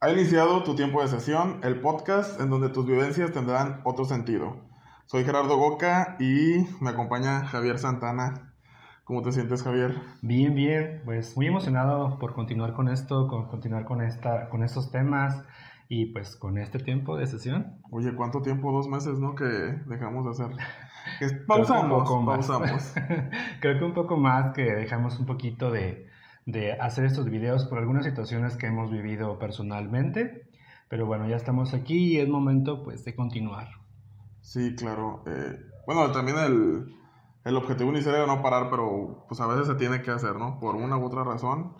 [0.00, 4.58] Ha iniciado tu tiempo de sesión, el podcast en donde tus vivencias tendrán otro sentido.
[5.06, 8.54] Soy Gerardo Goca y me acompaña Javier Santana.
[9.02, 10.00] ¿Cómo te sientes, Javier?
[10.22, 11.02] Bien, bien.
[11.04, 15.44] Pues muy emocionado por continuar con esto, con continuar con esta, con estos temas
[15.88, 17.80] y pues con este tiempo de sesión.
[17.90, 18.70] Oye, ¿cuánto tiempo?
[18.70, 19.34] Dos meses, ¿no?
[19.34, 20.56] Que dejamos de hacer.
[21.48, 22.94] pausamos, pausamos.
[23.60, 26.08] Creo que un poco más que dejamos un poquito de,
[26.50, 30.48] de hacer estos videos por algunas situaciones que hemos vivido personalmente.
[30.88, 33.68] Pero bueno, ya estamos aquí y es momento pues de continuar.
[34.40, 35.22] Sí, claro.
[35.26, 36.94] Eh, bueno, también el,
[37.44, 40.58] el objetivo inicial era no parar, pero pues a veces se tiene que hacer, ¿no?
[40.58, 41.74] Por una u otra razón.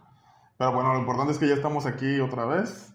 [0.56, 2.94] Pero bueno, lo importante es que ya estamos aquí otra vez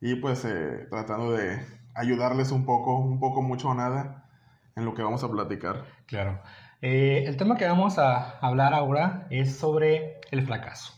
[0.00, 1.58] y pues eh, tratando de
[1.94, 4.28] ayudarles un poco, un poco mucho o nada
[4.74, 5.84] en lo que vamos a platicar.
[6.06, 6.40] Claro.
[6.82, 10.95] Eh, el tema que vamos a hablar ahora es sobre el fracaso.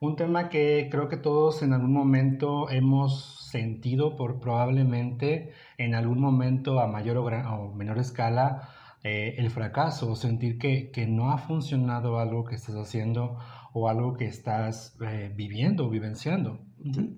[0.00, 6.20] Un tema que creo que todos en algún momento hemos sentido por probablemente en algún
[6.20, 8.70] momento a mayor o, menor escala
[9.02, 13.38] eh, el fracaso, sentir que, que, no ha funcionado algo que estás haciendo
[13.74, 16.60] o algo que estás eh, viviendo o vivenciando.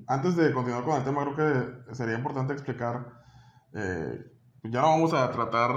[0.08, 1.36] Antes de continuar con el tema, creo
[1.86, 3.06] que sería importante explicar,
[3.74, 4.24] eh,
[4.64, 5.70] ya no vamos a tratar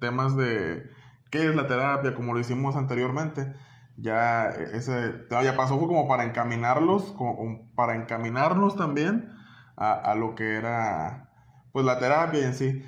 [0.00, 0.84] temas de
[1.30, 3.52] qué es la terapia como lo hicimos anteriormente,
[4.00, 9.30] ya ese ya pasó fue como para encaminarlos, como, para encaminarnos también
[9.76, 11.30] a, a, lo que era
[11.72, 12.82] pues la terapia en sí.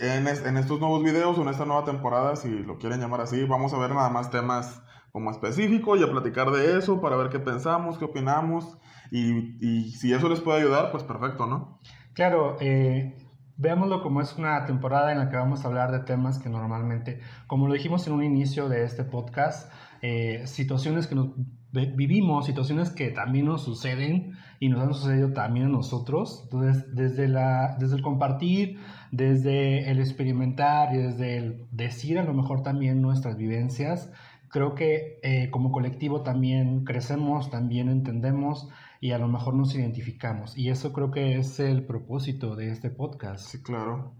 [0.00, 3.72] En, en, estos nuevos videos en esta nueva temporada, si lo quieren llamar así, vamos
[3.72, 7.38] a ver nada más temas como específicos y a platicar de eso para ver qué
[7.38, 8.76] pensamos, qué opinamos
[9.12, 11.78] y, y si eso les puede ayudar, pues perfecto, ¿no?
[12.14, 13.14] Claro, eh,
[13.56, 17.20] Veámoslo como es una temporada en la que vamos a hablar de temas que normalmente,
[17.46, 19.70] como lo dijimos en un inicio de este podcast,
[20.06, 21.30] eh, situaciones que nos
[21.72, 26.42] vivimos, situaciones que también nos suceden y nos han sucedido también a nosotros.
[26.44, 28.78] Entonces, desde, la, desde el compartir,
[29.12, 34.12] desde el experimentar y desde el decir a lo mejor también nuestras vivencias,
[34.50, 38.68] creo que eh, como colectivo también crecemos, también entendemos
[39.00, 40.54] y a lo mejor nos identificamos.
[40.54, 43.46] Y eso creo que es el propósito de este podcast.
[43.46, 44.12] Sí, claro.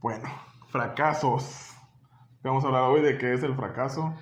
[0.00, 0.28] Bueno,
[0.68, 1.74] fracasos.
[2.44, 4.14] Vamos a hablar hoy de qué es el fracaso.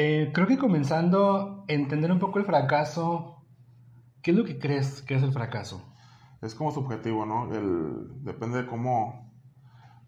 [0.00, 3.42] Eh, creo que comenzando a entender un poco el fracaso,
[4.22, 5.92] ¿qué es lo que crees que es el fracaso?
[6.40, 7.52] Es como subjetivo, ¿no?
[7.52, 9.34] El, depende de cómo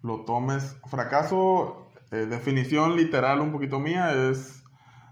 [0.05, 0.79] lo tomes.
[0.87, 4.63] Fracaso, eh, definición literal un poquito mía, es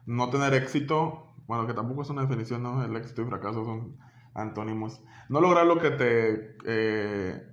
[0.07, 1.35] no tener éxito.
[1.49, 2.85] Bueno, que tampoco es una definición, ¿no?
[2.85, 3.99] El éxito y fracaso son
[4.33, 5.03] antónimos.
[5.29, 6.57] No lograr lo que te...
[6.67, 7.48] Eh,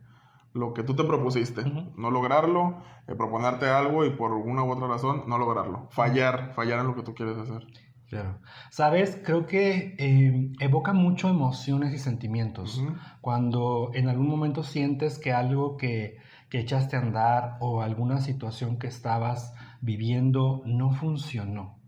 [0.55, 4.87] lo que tú te propusiste, no lograrlo, eh, proponerte algo y por una u otra
[4.87, 7.67] razón no lograrlo, fallar, fallar en lo que tú quieres hacer.
[8.07, 8.39] Claro.
[8.71, 12.81] Sabes, creo que eh, evoca mucho emociones y sentimientos.
[13.19, 16.17] Cuando en algún momento sientes que algo que,
[16.49, 21.79] que echaste a andar o alguna situación que estabas viviendo no funcionó.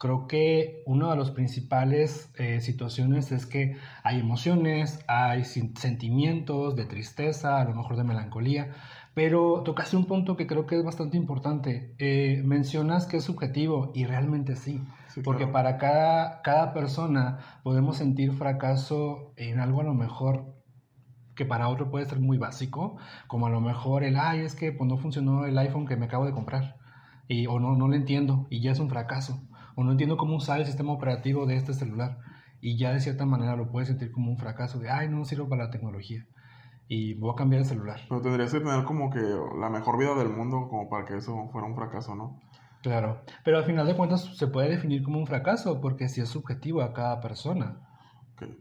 [0.00, 6.86] Creo que una de las principales eh, situaciones es que hay emociones, hay sentimientos de
[6.86, 8.72] tristeza, a lo mejor de melancolía,
[9.12, 11.94] pero tocaste un punto que creo que es bastante importante.
[11.98, 14.82] Eh, mencionas que es subjetivo y realmente sí,
[15.22, 20.54] porque para cada, cada persona podemos sentir fracaso en algo a lo mejor
[21.34, 22.96] que para otro puede ser muy básico,
[23.26, 26.06] como a lo mejor el, ay, es que pues, no funcionó el iPhone que me
[26.06, 26.78] acabo de comprar,
[27.28, 29.42] y, o no, no lo entiendo, y ya es un fracaso
[29.80, 32.18] o no entiendo cómo usar el sistema operativo de este celular.
[32.60, 35.48] Y ya de cierta manera lo puedes sentir como un fracaso de, ay, no sirvo
[35.48, 36.26] para la tecnología.
[36.86, 38.00] Y voy a cambiar el celular.
[38.06, 39.22] Pero tendrías que tener como que
[39.58, 42.38] la mejor vida del mundo como para que eso fuera un fracaso, ¿no?
[42.82, 46.28] Claro, pero al final de cuentas se puede definir como un fracaso porque si es
[46.28, 47.80] subjetivo a cada persona.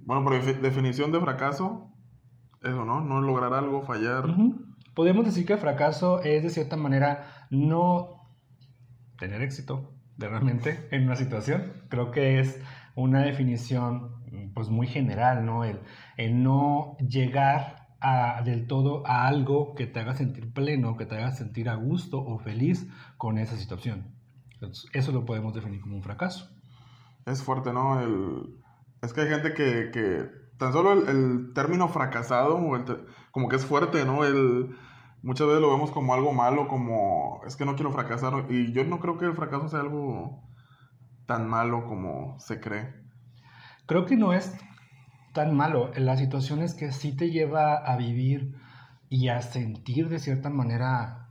[0.06, 1.92] Bueno, por definición de fracaso,
[2.62, 3.02] eso, ¿no?
[3.02, 4.24] No lograr algo, fallar.
[4.96, 8.20] Podemos decir que fracaso es de cierta manera no
[9.18, 11.74] tener éxito, realmente en una situación.
[11.90, 12.60] Creo que es
[12.96, 15.64] una definición pues muy general, ¿no?
[15.64, 15.80] El,
[16.44, 21.32] no llegar a, del todo a algo que te haga sentir pleno, que te haga
[21.32, 24.16] sentir a gusto o feliz con esa situación.
[24.94, 26.50] eso lo podemos definir como un fracaso.
[27.26, 28.02] Es fuerte, ¿no?
[28.02, 28.60] El,
[29.02, 30.26] es que hay gente que, que
[30.58, 32.60] tan solo el, el término fracasado,
[33.32, 34.26] como que es fuerte, ¿no?
[34.26, 34.76] El,
[35.24, 38.46] muchas veces lo vemos como algo malo, como es que no quiero fracasar.
[38.50, 40.44] Y yo no creo que el fracaso sea algo
[41.26, 42.94] tan malo como se cree.
[43.86, 44.54] Creo que no es
[45.34, 45.92] tan malo.
[45.96, 48.56] La situación es que sí te lleva a vivir
[49.10, 51.30] y a sentir de cierta manera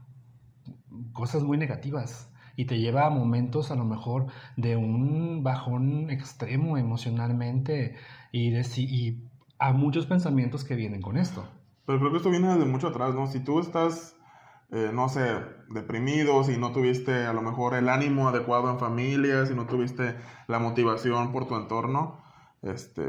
[1.13, 2.25] cosas muy negativas.
[2.55, 4.27] y te lleva a momentos a lo mejor
[4.57, 7.95] de un bajón extremo emocionalmente
[8.33, 11.47] y, de, y a muchos pensamientos que vienen con esto.
[11.89, 13.25] Pero creo que esto viene desde mucho atrás, ¿no?
[13.25, 14.15] Si tú estás,
[14.69, 19.47] eh, no sé, deprimido, si no tuviste a lo mejor el ánimo adecuado en familia,
[19.47, 20.15] si no tuviste
[20.45, 22.21] la motivación por tu entorno,
[22.61, 23.01] este,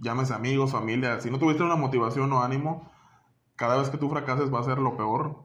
[0.00, 2.90] llámese amigos, familia, si no tuviste una motivación o ánimo,
[3.56, 5.44] cada vez que tú fracases va a ser lo peor.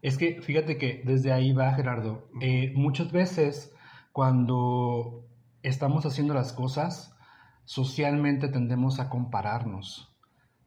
[0.00, 2.28] Es que fíjate que desde ahí va Gerardo.
[2.40, 3.74] Eh, muchas veces
[4.12, 5.26] cuando
[5.64, 7.16] estamos haciendo las cosas,
[7.64, 10.13] socialmente tendemos a compararnos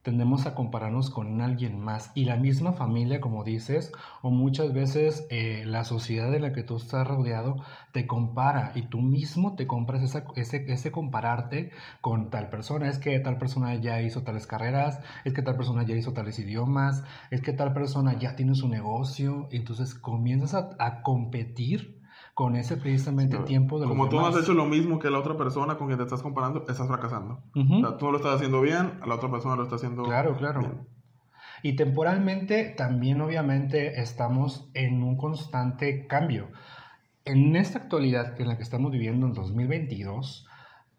[0.07, 2.11] tendemos a compararnos con alguien más.
[2.15, 6.63] Y la misma familia, como dices, o muchas veces eh, la sociedad en la que
[6.63, 7.57] tú estás rodeado
[7.91, 8.71] te compara.
[8.73, 10.23] Y tú mismo te compras ese,
[10.71, 12.87] ese compararte con tal persona.
[12.87, 16.39] Es que tal persona ya hizo tales carreras, es que tal persona ya hizo tales
[16.39, 21.96] idiomas, es que tal persona ya tiene su negocio, entonces comienzas a competir
[22.37, 25.17] con ese precisamente tiempo de los Como tú no has hecho lo mismo que la
[25.17, 27.41] otra persona con quien te estás comparando, estás fracasando.
[27.55, 30.85] o sea, tú lo estás haciendo bien, la otra persona lo está haciendo Claro, claro.
[31.63, 36.49] Y temporalmente también obviamente estamos en un constante cambio.
[37.25, 40.45] En esta actualidad en la que estamos viviendo en 2022,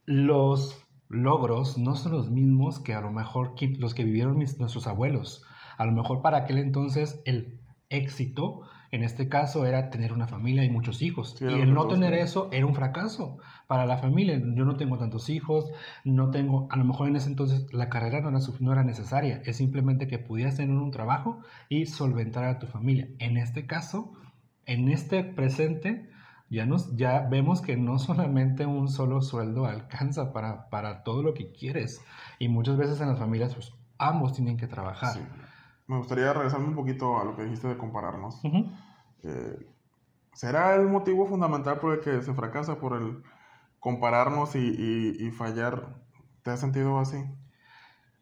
[0.06, 5.44] los logros no son los mismos que a lo mejor los que vivieron nuestros abuelos.
[5.76, 10.64] A lo mejor para aquel entonces el éxito en este caso era tener una familia
[10.64, 11.36] y muchos hijos.
[11.40, 14.38] y el no tener eso era un fracaso para la familia.
[14.38, 15.70] Yo no tengo tantos hijos,
[16.04, 19.42] no tengo, a lo mejor en ese entonces la carrera no era, no era necesaria,
[19.44, 23.08] es simplemente que pudieras tener un trabajo y solventar a tu familia.
[23.18, 24.12] En este caso,
[24.64, 26.08] en este presente,
[26.48, 31.34] ya, nos, ya vemos que no solamente un solo sueldo alcanza para, para todo lo
[31.34, 32.00] que quieres.
[32.38, 35.47] Y muchas veces en las familias, pues ambos tienen que trabajar
[35.88, 38.40] me gustaría regresarme un poquito a lo que dijiste de compararnos.
[38.44, 39.66] Eh,
[40.34, 43.22] ¿Será el motivo fundamental por el que se fracasa, por el
[43.80, 45.96] compararnos y, fallar?
[46.42, 47.16] ¿Te has sentido así?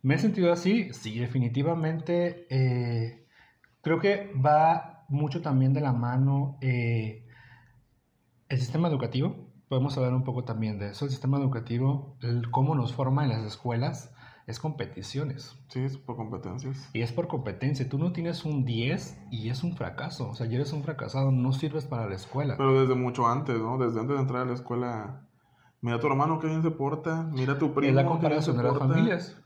[0.00, 2.46] Me he sentido así, sí, definitivamente.
[2.50, 3.26] Eh,
[3.82, 7.26] creo que va mucho también de la mano eh,
[8.48, 9.50] el sistema educativo.
[9.68, 11.04] Podemos hablar un poco también de eso.
[11.04, 12.16] El sistema educativo,
[12.52, 14.14] cómo nos forma en las escuelas
[14.46, 15.58] es competiciones.
[15.68, 16.88] Sí, es por competencias.
[16.92, 17.88] Y es por competencia.
[17.88, 20.30] Tú no tienes un 10 y es un fracaso.
[20.30, 22.56] O sea, ya eres un fracasado, no sirves para la escuela.
[22.56, 23.76] Pero desde mucho antes, ¿no?
[23.76, 25.22] Desde antes de entrar a la escuela.
[25.80, 27.90] Mira a tu hermano que bien se porta, mira a tu primo.
[27.90, 29.36] Es la comparación de las familias.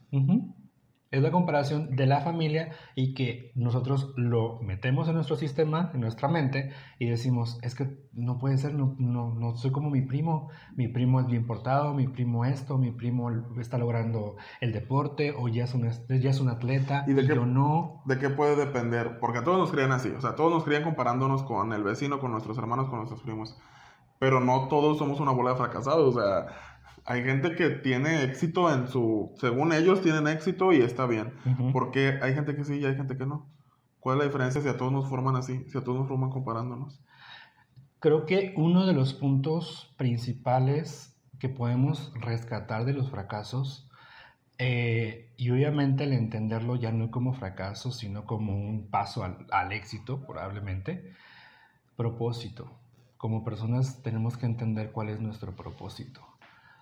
[1.11, 5.99] Es la comparación de la familia y que nosotros lo metemos en nuestro sistema, en
[5.99, 10.01] nuestra mente, y decimos, es que no puede ser, no, no, no soy como mi
[10.01, 13.29] primo, mi primo es bien portado, mi primo esto, mi primo
[13.59, 17.45] está logrando el deporte, o ya es un, ya es un atleta, y, de yo
[17.45, 18.01] no.
[18.05, 19.19] ¿De qué puede depender?
[19.19, 22.19] Porque a todos nos crían así, o sea, todos nos crían comparándonos con el vecino,
[22.19, 23.57] con nuestros hermanos, con nuestros primos,
[24.17, 26.70] pero no todos somos una bola de fracasados, o sea
[27.05, 31.33] hay gente que tiene éxito en su, según ellos tienen éxito y está bien.
[31.73, 33.49] Porque hay gente que sí y hay gente que no.
[33.99, 36.29] ¿Cuál es la diferencia si a todos nos forman así, si a todos nos forman
[36.29, 37.01] comparándonos?
[37.99, 43.89] Creo que uno de los puntos principales que podemos rescatar de los fracasos,
[44.57, 49.71] eh, y obviamente el entenderlo ya no como fracaso, sino como un paso al, al
[49.71, 51.13] éxito, probablemente,
[51.95, 52.71] propósito.
[53.17, 56.30] Como personas tenemos que entender cuál es nuestro propósito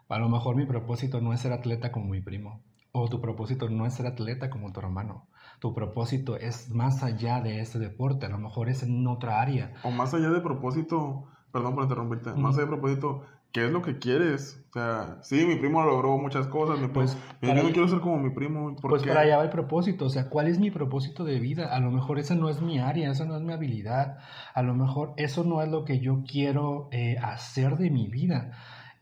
[0.10, 2.64] a lo mejor mi propósito no es ser atleta como mi primo.
[2.92, 5.28] O tu propósito no es ser atleta como tu hermano.
[5.60, 8.26] Tu propósito es más allá de ese deporte.
[8.26, 9.74] A lo mejor es en otra área.
[9.84, 13.84] O más allá de propósito, perdón por interrumpirte, más allá de propósito, ¿qué es lo
[13.84, 14.66] que quieres?
[14.70, 18.32] O sea, sí, mi primo logró muchas cosas, pues, yo no quiero ser como mi
[18.32, 18.76] primo.
[18.82, 21.76] pues para allá va el propósito, o sea, ¿cuál es mi propósito de vida?
[21.76, 24.18] A lo mejor esa no es mi área, esa no es mi habilidad,
[24.56, 28.52] a lo mejor eso no es lo que yo quiero eh, hacer de mi vida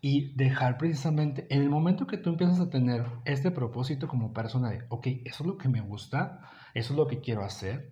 [0.02, 4.70] y dejar precisamente, en el momento que tú empiezas a tener este propósito como persona
[4.70, 6.42] de, ok, eso es lo que me gusta,
[6.74, 7.92] eso es lo que quiero hacer,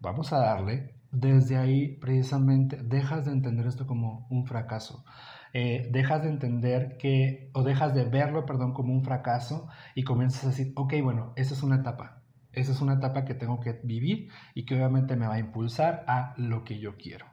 [0.00, 5.04] vamos a darle, desde ahí precisamente dejas de entender esto como un fracaso.
[5.52, 10.44] Eh, dejas de entender que, o dejas de verlo, perdón, como un fracaso y comienzas
[10.44, 12.22] a decir, ok, bueno, esa es una etapa,
[12.52, 16.04] esa es una etapa que tengo que vivir y que obviamente me va a impulsar
[16.08, 17.26] a lo que yo quiero.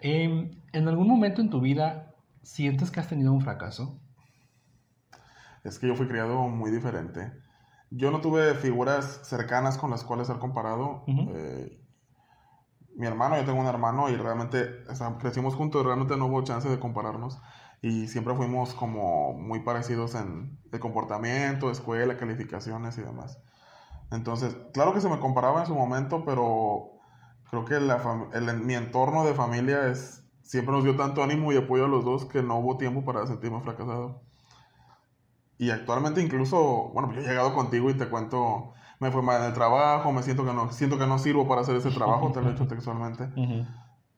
[0.00, 2.07] Em, en algún momento en tu vida
[2.48, 4.00] ¿Sientes que has tenido un fracaso?
[5.64, 7.30] Es que yo fui criado muy diferente.
[7.90, 11.04] Yo no tuve figuras cercanas con las cuales ser comparado.
[11.06, 11.78] Eh,
[12.96, 14.82] mi hermano, yo tengo un hermano y realmente
[15.20, 17.38] crecimos juntos, realmente no hubo chance de compararnos.
[17.82, 23.42] Y siempre fuimos como muy parecidos en el comportamiento, escuela, calificaciones y demás.
[24.10, 26.92] Entonces, claro que se me comparaba en su momento, pero
[27.50, 27.98] creo que la
[28.54, 32.24] mi entorno de familia es siempre nos dio tanto ánimo y apoyo a los dos
[32.24, 34.22] que no hubo tiempo para sentirme fracasado.
[35.58, 39.48] Y actualmente incluso, bueno, yo he llegado contigo y te cuento, me fue mal en
[39.48, 42.40] el trabajo, me siento que no, siento que no sirvo para hacer ese trabajo, te
[42.40, 43.28] lo he hecho textualmente.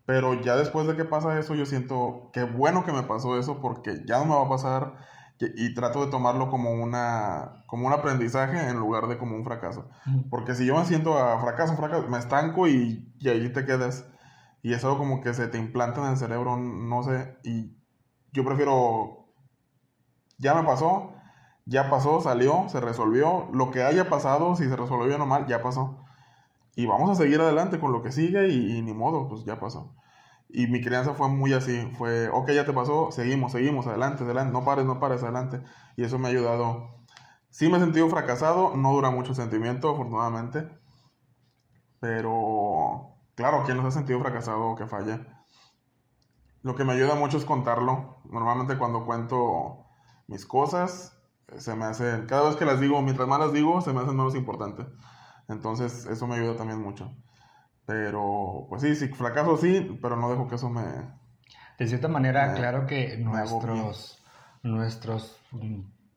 [0.07, 3.61] Pero ya después de que pasa eso, yo siento que bueno que me pasó eso
[3.61, 4.95] porque ya no me va a pasar
[5.41, 9.89] y, trato de tomarlo como, una, como un aprendizaje en lugar de como un fracaso.
[10.29, 14.05] Porque si yo me siento a fracaso, fracaso, me estanco y, y ahí te quedas.
[14.63, 17.37] Y eso como que se te implanta en el cerebro, no sé.
[17.45, 17.77] Y
[18.33, 19.27] yo prefiero,
[20.39, 21.15] ya me pasó,
[21.67, 23.49] ya pasó, salió, se resolvió.
[23.53, 26.05] Lo que haya pasado, si se resolvió bien o mal, ya pasó.
[26.77, 29.95] Y vamos a seguir adelante con lo que sigue y ni modo, pues ya pasó.
[30.53, 34.53] Y mi crianza fue muy así, fue, ok, ya te pasó, seguimos, seguimos, adelante, adelante,
[34.53, 35.63] no pares, no pares, adelante.
[35.97, 37.05] Y eso me ha ayudado.
[37.51, 40.69] Sí me he sentido fracasado, no dura mucho sentimiento, afortunadamente.
[42.01, 45.45] Pero, claro, ¿quién no se ha sentido fracasado o que falla?
[46.63, 48.21] Lo que me ayuda mucho es contarlo.
[48.31, 49.87] Normalmente cuando cuento
[50.27, 51.19] mis cosas,
[51.59, 54.17] se me hace, cada vez que las digo, mientras más las digo, se me hacen
[54.17, 54.87] menos importantes.
[55.49, 57.13] Entonces, eso me ayuda también mucho.
[57.87, 60.85] Pero, pues sí, sí, fracaso sí, pero no dejo que eso me...
[61.79, 64.23] De cierta manera, claro que nuestros,
[64.63, 65.41] nuestros,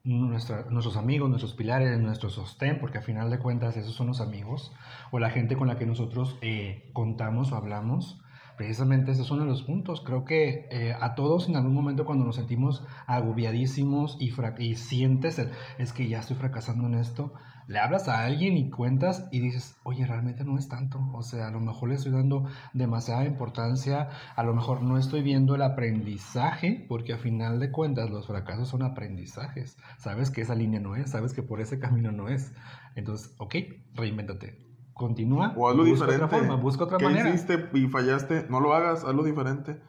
[0.03, 4.73] nuestros amigos, nuestros pilares, nuestro sostén, porque a final de cuentas esos son los amigos,
[5.11, 8.22] o la gente con la que nosotros eh, contamos o hablamos,
[8.57, 10.01] precisamente esos son los puntos.
[10.01, 15.41] Creo que eh, a todos en algún momento cuando nos sentimos agobiadísimos y, y sientes,
[15.77, 17.33] es que ya estoy fracasando en esto,
[17.67, 20.99] le hablas a alguien y cuentas y dices, oye, realmente no es tanto.
[21.13, 25.21] O sea, a lo mejor le estoy dando demasiada importancia, a lo mejor no estoy
[25.21, 29.77] viendo el aprendizaje, porque a final de cuentas los fracasos son aprendizajes.
[29.97, 32.53] Sabes que esa línea no es, sabes que por ese camino no es.
[32.95, 33.55] Entonces, ok,
[33.93, 34.72] reinvéntate.
[34.93, 35.53] Continúa.
[35.57, 36.25] O hazlo busca diferente.
[36.25, 37.29] Otra forma, busca otra ¿Qué manera.
[37.29, 38.45] hiciste y fallaste?
[38.49, 39.81] No lo hagas, hazlo diferente.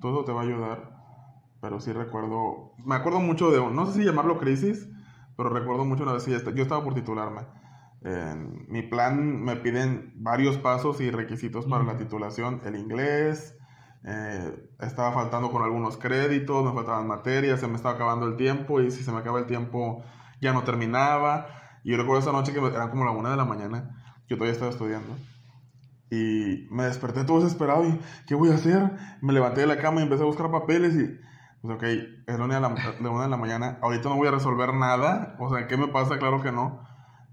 [0.00, 0.96] Todo te va a ayudar.
[1.60, 4.88] Pero sí recuerdo, me acuerdo mucho de, no sé si llamarlo crisis,
[5.36, 7.42] pero recuerdo mucho una vez, yo estaba por titularme.
[8.02, 12.60] En mi plan me piden varios pasos y requisitos para la titulación.
[12.64, 13.56] El inglés,
[14.04, 18.80] eh, estaba faltando con algunos créditos, me faltaban materias, se me estaba acabando el tiempo
[18.80, 20.04] y si se me acaba el tiempo
[20.40, 21.48] ya no terminaba.
[21.82, 24.52] Y yo recuerdo esa noche que era como la una de la mañana, yo todavía
[24.52, 25.16] estaba estudiando.
[26.10, 27.82] Y me desperté todo desesperado
[28.28, 28.92] ¿qué voy a hacer?
[29.20, 31.18] Me levanté de la cama y empecé a buscar papeles y
[31.62, 32.68] pues ok, es la una de la,
[33.10, 36.18] una de la mañana, ahorita no voy a resolver nada, o sea, ¿qué me pasa?
[36.18, 36.85] Claro que no.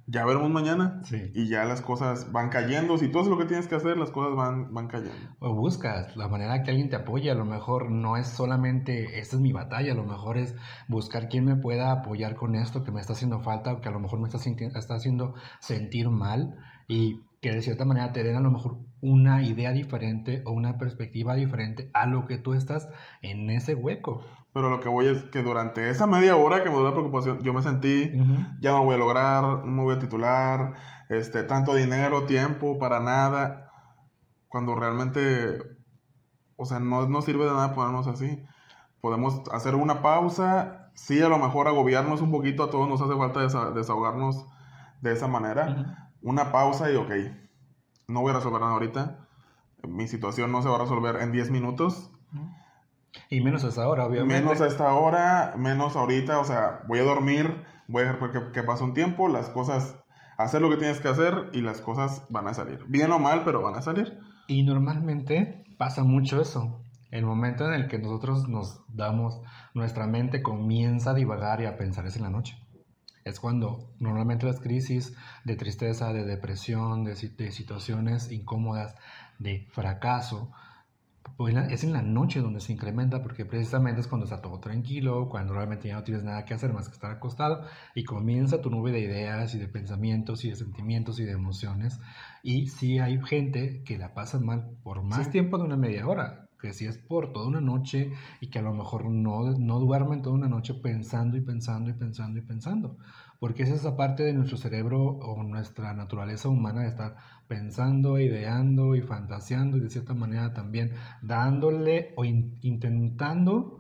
[0.05, 1.01] Ya veremos mañana.
[1.05, 1.31] Sí.
[1.33, 2.97] Y ya las cosas van cayendo.
[2.97, 5.15] Si tú haces lo que tienes que hacer, las cosas van, van cayendo.
[5.39, 7.31] O buscas la manera que alguien te apoye.
[7.31, 9.93] A lo mejor no es solamente, esta es mi batalla.
[9.93, 10.55] A lo mejor es
[10.87, 13.91] buscar quien me pueda apoyar con esto que me está haciendo falta o que a
[13.91, 16.57] lo mejor me está, está haciendo sentir mal.
[16.87, 20.77] Y que de cierta manera te den a lo mejor una idea diferente o una
[20.77, 22.89] perspectiva diferente a lo que tú estás
[23.21, 24.23] en ese hueco.
[24.53, 27.39] Pero lo que voy es que durante esa media hora que me dio la preocupación,
[27.41, 28.11] yo me sentí,
[28.61, 30.75] ya no voy a lograr, no voy a titular,
[31.09, 33.71] este, tanto dinero, tiempo, para nada.
[34.47, 35.59] Cuando realmente,
[36.55, 38.43] o sea, no, no sirve de nada ponernos así.
[39.01, 43.17] Podemos hacer una pausa, sí, a lo mejor agobiarnos un poquito, a todos nos hace
[43.17, 44.45] falta desahogarnos
[45.01, 46.11] de esa manera.
[46.21, 47.11] Una pausa y ok,
[48.07, 49.27] no voy a resolver nada ahorita.
[49.87, 52.12] Mi situación no se va a resolver en 10 minutos.
[53.29, 54.41] Y menos a esta hora, obviamente.
[54.41, 58.63] Menos a esta hora, menos ahorita, o sea, voy a dormir, voy a dejar que,
[58.63, 59.97] pase un tiempo, las cosas,
[60.37, 62.83] hacer lo que tienes que hacer y las cosas van a salir.
[62.87, 64.17] Bien o mal, pero van a salir.
[64.47, 66.81] Y normalmente pasa mucho eso.
[67.11, 69.41] El momento en el que nosotros nos damos,
[69.73, 72.57] nuestra mente comienza a divagar y a pensar es en la noche
[73.25, 78.95] es cuando normalmente las crisis de tristeza, de depresión, de, situaciones incómodas,
[79.39, 80.51] de fracaso,
[81.37, 85.29] pues es en la noche donde se incrementa porque precisamente es cuando está todo tranquilo,
[85.29, 88.69] cuando realmente ya no tienes nada que hacer más que estar acostado y comienza tu
[88.69, 91.99] nube de ideas y de pensamientos y de sentimientos y de emociones.
[92.43, 96.43] Y si hay gente que la pasa mal por más tiempo de una media hora
[96.63, 100.21] que si es por toda una noche y que a lo mejor no, no duermen
[100.21, 102.97] toda una noche pensando y pensando y pensando y pensando.
[103.37, 108.95] Porque es esa parte de nuestro cerebro o nuestra naturaleza humana de estar pensando, ideando
[108.95, 113.79] y fantaseando y de cierta manera también dándole o intentando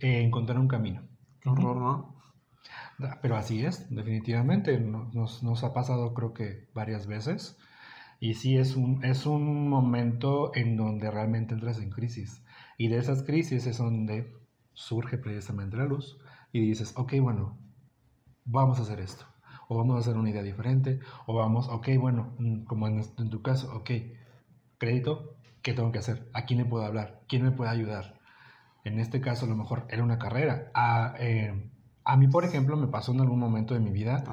[0.00, 1.02] eh, encontrar un camino.
[1.40, 2.14] Qué horror, ¿no?
[3.20, 4.78] Pero así es, definitivamente.
[4.78, 7.58] Nos, nos ha pasado creo que varias veces.
[8.20, 12.42] Y sí, es un, es un momento en donde realmente entras en crisis.
[12.78, 14.32] Y de esas crisis es donde
[14.72, 16.18] surge precisamente la luz
[16.52, 17.58] y dices, ok, bueno,
[18.44, 19.26] vamos a hacer esto.
[19.68, 21.00] O vamos a hacer una idea diferente.
[21.26, 23.90] O vamos, ok, bueno, mm, como en, tu caso, ok,
[24.78, 26.28] crédito, ¿qué tengo que hacer?
[26.32, 27.20] ¿A quién le puedo hablar?
[27.28, 28.14] ¿Quién me puede ayudar?
[28.84, 30.70] En este caso, a lo mejor era una carrera.
[30.74, 31.70] A, eh,
[32.04, 34.24] a mí, por ejemplo, me pasó en algún momento de mi vida.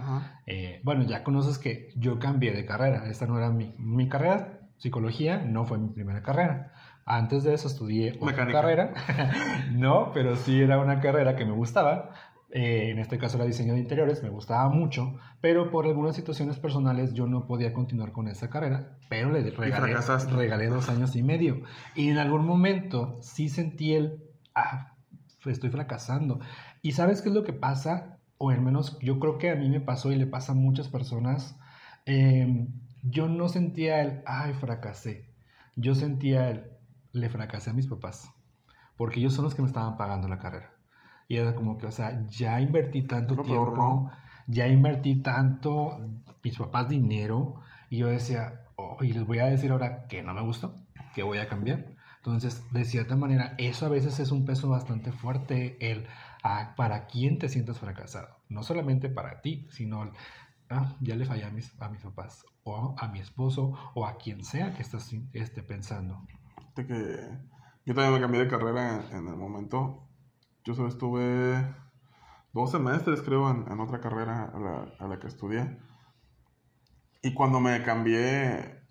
[0.45, 3.07] Eh, bueno, ya conoces que yo cambié de carrera.
[3.07, 4.59] Esta no era mi, mi carrera.
[4.77, 6.73] Psicología no fue mi primera carrera.
[7.05, 8.93] Antes de eso estudié otra carrera.
[9.71, 12.11] no, pero sí era una carrera que me gustaba.
[12.53, 16.59] Eh, en este caso era diseño de interiores, me gustaba mucho, pero por algunas situaciones
[16.59, 19.95] personales yo no podía continuar con esa carrera, pero le regalé,
[20.29, 21.61] regalé dos años y medio.
[21.95, 24.21] Y en algún momento sí sentí el,
[24.53, 24.95] ah,
[25.45, 26.41] estoy fracasando.
[26.81, 28.19] ¿Y sabes qué es lo que pasa?
[28.37, 30.89] O al menos yo creo que a mí me pasó y le pasa a muchas
[30.89, 31.57] personas.
[32.05, 32.67] Em,
[33.03, 35.29] yo no sentía el, ay, fracasé.
[35.77, 36.65] Yo sentía el,
[37.13, 38.29] le fracasé a mis papás.
[38.97, 40.80] Porque ellos son los que me estaban pagando la carrera.
[41.31, 44.11] Y era como que, o sea, ya invertí tanto tiempo,
[44.47, 45.97] ya invertí tanto,
[46.43, 50.33] mis papás dinero, y yo decía, oh, y les voy a decir ahora que no
[50.33, 50.75] me gustó,
[51.15, 51.85] que voy a cambiar.
[52.17, 56.05] Entonces, de cierta manera, eso a veces es un peso bastante fuerte, el
[56.43, 58.27] ah, para quién te sientes fracasado.
[58.49, 60.11] No solamente para ti, sino
[60.69, 64.17] ah, ya le fallé a mis, a mis papás, o a mi esposo, o a
[64.17, 66.27] quien sea que estás esté pensando.
[66.75, 67.29] Que
[67.85, 70.10] yo también me cambié de carrera en el momento
[70.63, 71.65] yo solo estuve
[72.53, 74.51] dos semestres, creo, en, otra carrera
[74.99, 75.77] a la, que estudié.
[77.23, 78.81] Y cuando me cambié,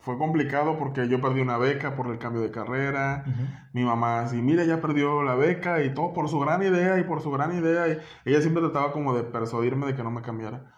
[0.00, 3.24] fue complicado porque yo perdí una beca por el cambio de carrera.
[3.72, 7.04] Mi mamá así, mira, ya perdió la beca y todo por su gran idea y
[7.04, 7.88] por su gran idea.
[7.88, 7.98] Y
[8.30, 10.72] ella siempre trataba como de persuadirme de que no me cambiara.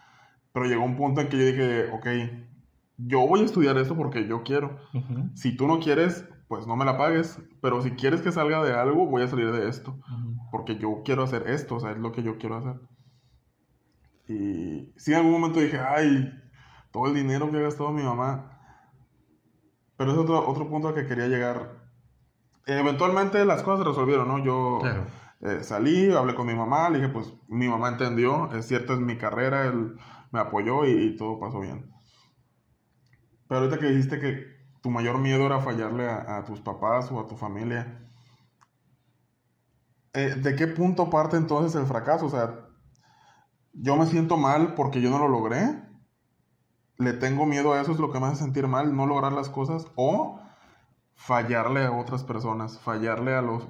[0.52, 2.06] Pero llegó un punto en que yo dije, ok,
[2.96, 4.78] yo voy a estudiar esto porque yo quiero.
[5.34, 8.74] Si tú no quieres, pues no me la pagues, pero si quieres que salga de
[8.74, 9.98] algo, voy a salir de esto,
[10.50, 12.80] porque yo quiero hacer esto, o sea, es lo que yo quiero hacer.
[14.28, 16.30] Y sí, en algún momento dije, ay,
[16.92, 18.50] todo el dinero que ha gastado mi mamá.
[19.96, 21.88] Pero es otro, otro punto al que quería llegar.
[22.66, 24.38] eventualmente las cosas se resolvieron, ¿no?
[24.44, 24.96] Yo
[25.40, 29.00] eh, salí, hablé con mi mamá, le dije, pues mi mamá entendió, es cierto, es
[29.00, 29.96] mi carrera, él
[30.32, 31.90] me apoyó y, y todo pasó bien.
[33.48, 34.53] Pero ahorita que dijiste que
[34.84, 38.06] tu mayor miedo era fallarle a, tus papás o a tu familia.
[40.12, 42.26] Eh, ¿De qué punto parte entonces el fracaso?
[42.26, 42.68] O sea,
[43.72, 45.82] yo me siento mal porque yo no lo logré.
[46.98, 49.48] Le tengo miedo a eso, es lo que me hace sentir mal, no lograr las
[49.48, 49.86] cosas.
[49.96, 50.38] O
[51.14, 53.66] fallarle a otras personas, fallarle a los...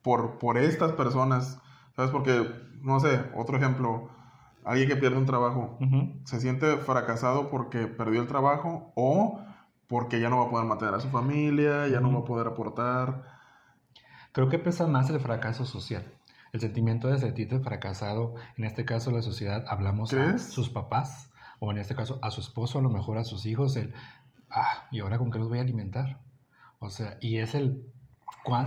[0.00, 1.58] por, por estas personas.
[1.94, 2.10] ¿Sabes?
[2.12, 2.50] Porque,
[2.80, 4.08] no sé, otro ejemplo,
[4.64, 5.76] alguien que pierde un trabajo,
[6.24, 9.38] se siente fracasado porque perdió el trabajo o
[9.90, 12.46] porque ya no va a poder mantener a su familia, ya no va a poder
[12.46, 13.24] aportar.
[14.30, 16.04] Creo que pesa más el fracaso social.
[16.52, 21.72] El sentimiento de sentirte fracasado, en este caso la sociedad, hablamos a sus papás, o
[21.72, 23.92] en este caso a su esposo, a lo mejor a sus hijos, el,
[24.48, 26.20] ah, ¿y ahora con qué los voy a alimentar?
[26.78, 27.84] O sea, y es el,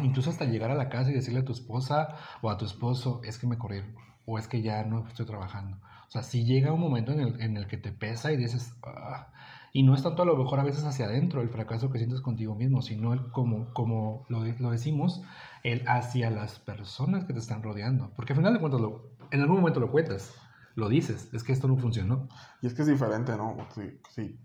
[0.02, 3.22] incluso hasta llegar a la casa y decirle a tu esposa o a tu esposo,
[3.24, 5.78] es que me corrieron, o es que ya no estoy trabajando.
[6.06, 8.76] O sea, si llega un momento en el, en el que te pesa y dices,
[8.84, 9.33] ah,
[9.76, 12.22] y no es tanto a lo mejor a veces hacia adentro el fracaso que sientes
[12.22, 15.24] contigo mismo, sino el como, como lo, lo decimos,
[15.64, 18.12] el hacia las personas que te están rodeando.
[18.16, 20.32] Porque al final de cuentas, lo, en algún momento lo cuentas,
[20.76, 22.30] lo dices, es que esto no funcionó.
[22.62, 23.58] Y es que es diferente, ¿no?
[23.74, 24.40] Sí, sí.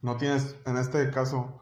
[0.00, 1.60] No tienes, en este caso,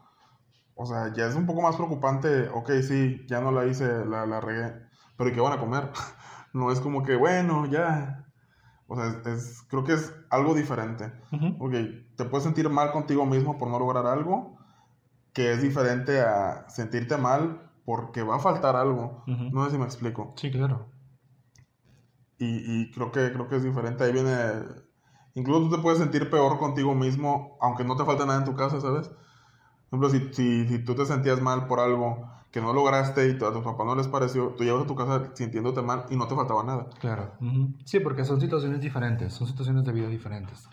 [0.73, 4.25] o sea, ya es un poco más preocupante, ok, sí, ya no la hice, la,
[4.25, 4.73] la regué,
[5.17, 5.91] pero ¿y qué van a comer?
[6.53, 8.25] no es como que, bueno, ya,
[8.87, 11.11] o sea, es, creo que es algo diferente.
[11.57, 14.57] Porque te puedes sentir mal contigo mismo por no lograr algo,
[15.33, 19.23] que es diferente a sentirte mal porque va a faltar algo.
[19.25, 20.33] No sé si me explico.
[20.37, 20.87] Sí, claro.
[22.37, 24.03] Y, y, creo, que, creo que es diferente.
[24.03, 24.31] Ahí viene...
[25.35, 28.55] Incluso tú te puedes sentir peor contigo mismo, aunque no te falte nada en tu
[28.55, 29.09] casa, ¿sabes?
[29.89, 33.31] Por ejemplo, si, si, si tú te sentías mal por algo que no lograste y
[33.31, 36.27] a tus papás no les pareció, tú llevas a tu casa sintiéndote mal y no
[36.27, 36.89] te faltaba nada.
[36.99, 37.33] Claro.
[37.85, 40.67] Sí, porque son situaciones diferentes, son situaciones de vida diferentes.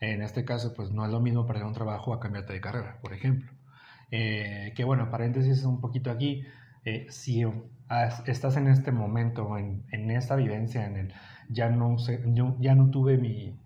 [0.00, 2.98] En este caso, pues no es lo mismo perder un trabajo a cambiarte de carrera,
[3.02, 3.50] por ejemplo.
[4.10, 6.44] Eh, que bueno, paréntesis un poquito aquí,
[6.84, 7.44] eh, si
[8.26, 11.14] estás en este momento, en, en esta vivencia, en el
[11.48, 13.58] ya no, sé, yo, ya no tuve mi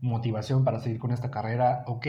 [0.00, 2.06] motivación para seguir con esta carrera, ok,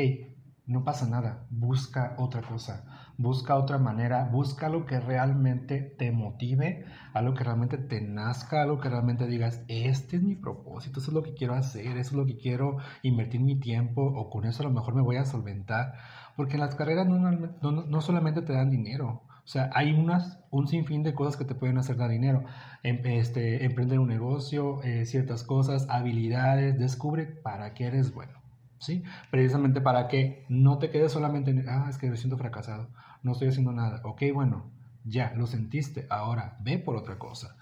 [0.67, 2.83] no pasa nada, busca otra cosa
[3.17, 8.79] busca otra manera, busca lo que realmente te motive, algo que realmente te nazca, algo
[8.79, 12.13] que realmente digas, este es mi propósito, eso es lo que quiero hacer, eso es
[12.13, 15.25] lo que quiero invertir mi tiempo o con eso a lo mejor me voy a
[15.25, 15.93] solventar,
[16.35, 17.17] porque las carreras no,
[17.61, 21.55] no, solamente te dan dinero, o sea, hay unas, un sinfín de cosas que te
[21.55, 22.43] pueden hacer dar dinero.
[22.83, 28.46] Em, emprender un negocio, eh, ciertas cosas, habilidades, descubre para qué eres bueno.
[28.79, 29.03] ¿Sí?
[29.31, 32.87] Precisamente para que no te quedes solamente en, ah, es que me siento fracasado,
[33.23, 34.01] no estoy haciendo nada.
[34.03, 34.71] Ok, bueno,
[35.03, 37.55] ya, lo sentiste, ahora ve por otra cosa.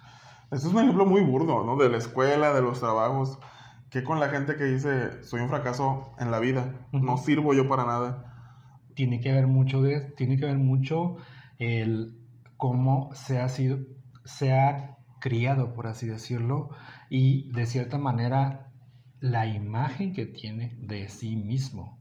[0.51, 1.75] Este es un ejemplo muy burdo, ¿no?
[1.75, 3.39] De la escuela, de los trabajos.
[3.89, 7.69] que con la gente que dice, soy un fracaso en la vida, no sirvo yo
[7.69, 8.33] para nada?
[8.93, 11.17] Tiene que ver mucho de, tiene que ver mucho
[11.59, 12.17] el
[12.57, 13.79] cómo se ha sido,
[14.25, 16.69] se ha criado, por así decirlo,
[17.09, 18.64] y de cierta manera
[19.25, 21.97] la imagen que tiene de sí mismo.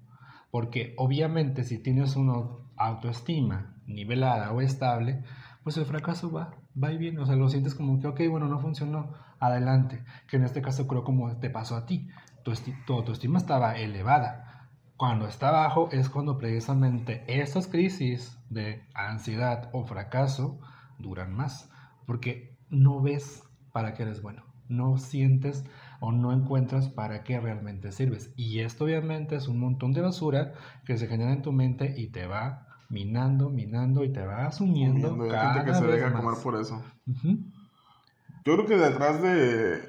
[0.51, 2.35] Porque obviamente si tienes una
[2.77, 5.25] autoestima nivelada o estable,
[5.63, 7.21] pues el fracaso va, va y viene.
[7.21, 10.05] O sea, lo sientes como que, ok, bueno, no funcionó, adelante.
[10.29, 12.09] Que en este caso creo como te pasó a ti.
[12.43, 12.53] Tu,
[12.87, 14.69] tu autoestima estaba elevada.
[14.99, 20.61] Cuando está bajo es cuando precisamente esas crisis de ansiedad o fracaso
[20.99, 21.71] duran más.
[22.07, 24.45] Porque no ves para qué eres bueno.
[24.69, 25.65] No sientes
[26.05, 28.31] o no encuentras para qué realmente sirves.
[28.37, 30.53] Y esto obviamente es un montón de basura
[30.85, 35.17] que se genera en tu mente y te va minando, minando y te va asumiendo.
[35.29, 36.83] Cada gente que se deja comer por eso.
[37.07, 39.81] Yo creo que detrás de.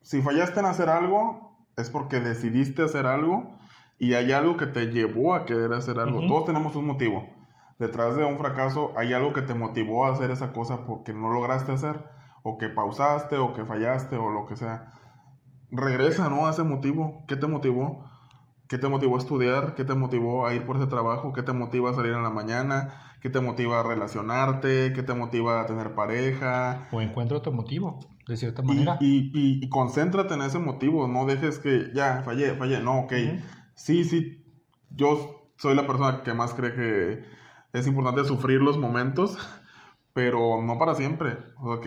[0.00, 3.58] Si fallaste en hacer algo, es porque decidiste hacer algo
[3.98, 6.26] y hay algo que te llevó a querer hacer algo.
[6.26, 7.28] Todos tenemos un motivo.
[7.78, 11.30] Detrás de un fracaso hay algo que te motivó a hacer esa cosa porque no
[11.30, 12.02] lograste hacer,
[12.42, 14.94] o que pausaste, o que fallaste, o lo que sea
[15.72, 16.46] regresa, ¿no?
[16.46, 17.24] A ese motivo.
[17.26, 18.04] ¿Qué te motivó?
[18.68, 19.74] ¿Qué te motivó a estudiar?
[19.74, 21.32] ¿Qué te motivó a ir por ese trabajo?
[21.32, 23.12] ¿Qué te motiva a salir en la mañana?
[23.20, 24.92] ¿Qué te motiva a relacionarte?
[24.94, 26.88] ¿Qué te motiva a tener pareja?
[26.90, 28.96] O encuentra otro motivo, de cierta manera.
[29.00, 32.80] Y, y, concéntrate en ese motivo, no dejes que ya, fallé, fallé.
[32.80, 33.12] No, ok.
[33.74, 34.44] Sí, sí,
[34.90, 37.24] yo soy la persona que más cree que
[37.72, 39.36] es importante sufrir los momentos,
[40.14, 41.36] pero no para siempre.
[41.58, 41.86] Ok,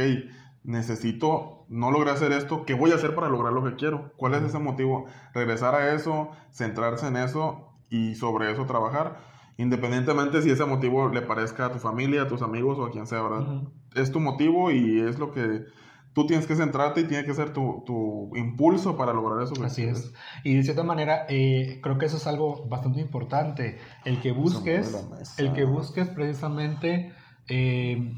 [0.66, 4.12] necesito, no logré hacer esto, ¿qué voy a hacer para lograr lo que quiero?
[4.18, 5.06] ¿Cuál es ese motivo?
[5.34, 9.20] Regresar a eso, centrarse en eso y sobre eso trabajar,
[9.58, 13.06] independientemente si ese motivo le parezca a tu familia, a tus amigos o a quien
[13.08, 13.64] sea, ¿verdad?
[13.94, 15.66] Es tu motivo y es lo que
[16.14, 19.54] tú tienes que centrarte y tiene que ser tu, tu impulso para lograr eso.
[19.64, 20.14] Así es.
[20.44, 25.08] Y de cierta manera, eh, creo que eso es algo bastante importante, el que busques,
[25.38, 27.14] el que busques precisamente...
[27.48, 28.12] Eh,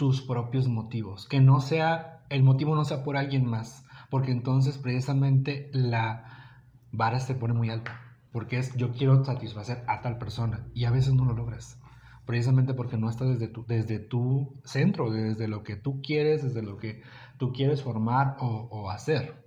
[0.00, 4.78] tus propios motivos, que no sea, el motivo no sea por alguien más, porque entonces
[4.78, 6.56] precisamente la
[6.90, 8.00] vara se pone muy alta,
[8.32, 11.78] porque es yo quiero satisfacer a tal persona y a veces no lo logras,
[12.24, 16.62] precisamente porque no está desde tu, desde tu centro, desde lo que tú quieres, desde
[16.62, 17.02] lo que
[17.36, 19.44] tú quieres formar o, hacer.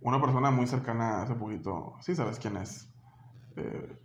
[0.00, 2.88] una persona muy cercana hace poquito, sí sabes quién es,
[3.56, 3.98] eh,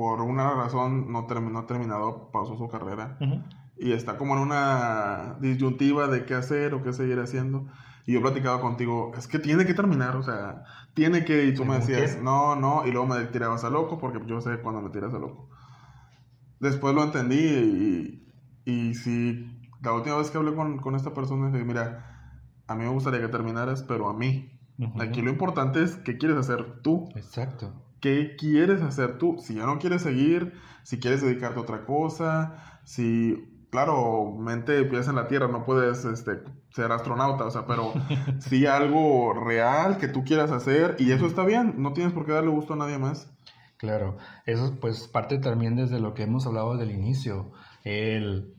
[0.00, 3.18] por una razón no terminó terminado, pausó su carrera.
[3.76, 7.66] Y está como en una disyuntiva de qué hacer o qué seguir haciendo.
[8.06, 11.66] Y yo platicaba contigo, es que tiene que terminar, o sea, tiene que, y tú
[11.66, 14.88] me decías, no, no, y luego me tirabas a loco, porque yo sé cuando me
[14.88, 15.50] tiras a loco.
[16.60, 17.36] Después lo entendí
[18.64, 19.50] y, y si
[19.82, 23.20] la última vez que hablé con, con esta persona, dije, mira, a mí me gustaría
[23.20, 24.58] que terminaras, pero a mí.
[24.98, 27.10] Aquí lo importante es qué quieres hacer tú.
[27.16, 27.89] Exacto.
[28.00, 29.38] ¿Qué quieres hacer tú?
[29.40, 35.08] Si ya no quieres seguir, si quieres dedicarte a otra cosa, si, claro, mente pies
[35.08, 37.92] en la tierra, no puedes este, ser astronauta, o sea, pero
[38.40, 42.32] si algo real que tú quieras hacer y eso está bien, no tienes por qué
[42.32, 43.30] darle gusto a nadie más.
[43.76, 47.50] Claro, eso pues parte también desde lo que hemos hablado del inicio,
[47.82, 48.54] el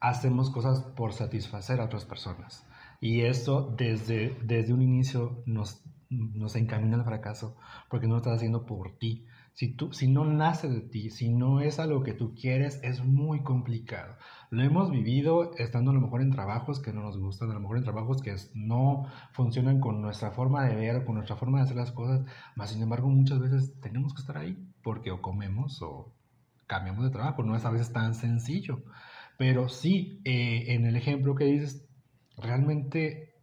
[0.00, 2.64] hacemos cosas por satisfacer a otras personas.
[3.00, 7.56] Y eso desde, desde un inicio nos nos encamina al fracaso
[7.90, 9.26] porque no lo estás haciendo por ti.
[9.52, 13.04] Si, tú, si no nace de ti, si no es algo que tú quieres, es
[13.04, 14.16] muy complicado.
[14.50, 17.60] Lo hemos vivido estando a lo mejor en trabajos que no nos gustan, a lo
[17.60, 21.64] mejor en trabajos que no funcionan con nuestra forma de ver, con nuestra forma de
[21.64, 25.82] hacer las cosas, más sin embargo muchas veces tenemos que estar ahí porque o comemos
[25.82, 26.14] o
[26.68, 28.84] cambiamos de trabajo, no es a veces tan sencillo.
[29.38, 31.84] Pero sí, eh, en el ejemplo que dices,
[32.36, 33.37] realmente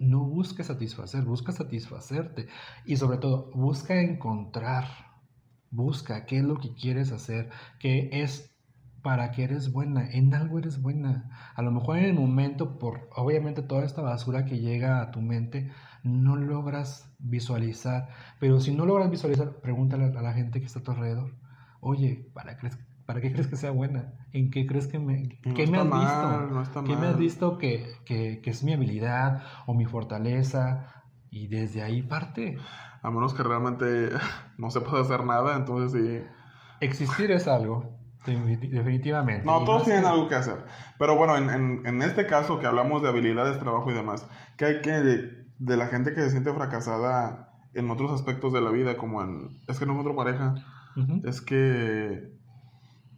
[0.00, 2.48] no busca satisfacer, busca satisfacerte
[2.84, 4.86] y sobre todo busca encontrar,
[5.70, 8.50] busca qué es lo que quieres hacer, qué es
[9.02, 11.52] para qué eres buena, en algo eres buena.
[11.54, 15.20] A lo mejor en el momento, por obviamente toda esta basura que llega a tu
[15.20, 15.70] mente,
[16.02, 18.08] no logras visualizar,
[18.40, 21.34] pero si no logras visualizar, pregúntale a la gente que está a tu alrededor,
[21.80, 22.70] oye, ¿para qué,
[23.10, 24.12] ¿para qué crees que sea buena?
[24.30, 26.84] ¿En qué crees que me, ¿qué me has visto?
[26.84, 31.02] ¿Qué me has visto que, que, que, es mi habilidad o mi fortaleza?
[31.28, 32.56] Y desde ahí parte.
[33.02, 34.10] A menos que realmente
[34.58, 36.24] no se pueda hacer nada, entonces sí.
[36.80, 39.44] Existir es algo, definitivamente.
[39.44, 40.64] No, todos tienen algo que hacer.
[40.96, 44.24] Pero bueno, en, en, en, este caso que hablamos de habilidades, trabajo y demás,
[44.56, 48.70] ¿qué hay que de la gente que se siente fracasada en otros aspectos de la
[48.70, 50.54] vida, como en, es que no encuentro pareja,
[51.24, 52.39] es que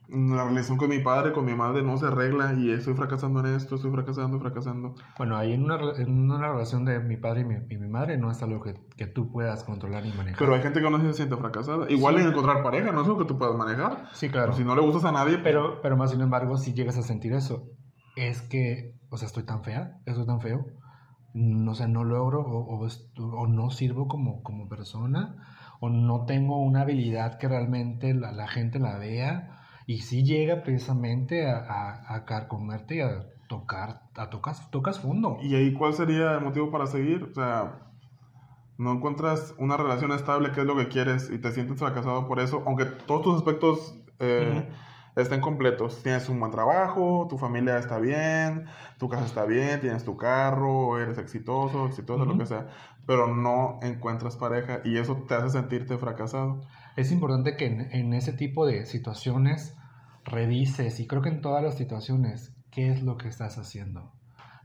[0.08, 3.54] la relación con mi padre, con mi madre no se arregla y estoy fracasando en
[3.54, 4.94] esto, estoy fracasando, fracasando.
[5.16, 8.18] Bueno, ahí en una, en una relación de mi padre y mi, y mi madre
[8.18, 10.38] no es algo que, que, tú puedas controlar y manejar.
[10.38, 11.90] Pero hay gente que no se siente fracasada.
[11.90, 14.08] Igual en encontrar pareja, no es algo que tú puedas manejar.
[14.12, 14.52] Sí, claro.
[14.52, 15.38] si no le gustas a nadie.
[15.38, 17.70] Pero, pero más sin embargo, si llegas a sentir eso,
[18.16, 20.66] es que, o sea, estoy tan fea, estoy tan feo,
[21.32, 22.88] no, o sea, no logro o, o,
[23.36, 25.36] o no sirvo como, como persona,
[25.80, 29.51] o no tengo una habilidad que realmente la, la gente la vea
[29.86, 35.36] y sí llega precisamente a, a, a carcomerte y a tocar, a tocas, tocas fondo.
[35.42, 37.24] ¿Y ahí cuál sería el motivo para seguir?
[37.24, 37.80] O sea,
[38.78, 42.40] no encuentras una relación estable, que es lo que quieres, y te sientes fracasado por
[42.40, 45.22] eso, aunque todos tus aspectos eh, uh -huh.
[45.22, 46.02] estén completos.
[46.02, 48.64] Tienes un buen trabajo, tu familia está bien,
[48.98, 52.32] tu casa está bien, tienes tu carro, eres exitoso, exitoso, uh -huh.
[52.32, 52.68] lo que sea,
[53.06, 56.60] pero no encuentras pareja y eso te hace sentirte fracasado
[56.96, 59.76] es importante que en, en, ese tipo de situaciones
[60.24, 64.12] revises, y creo que en todas las situaciones, qué es lo que estás haciendo.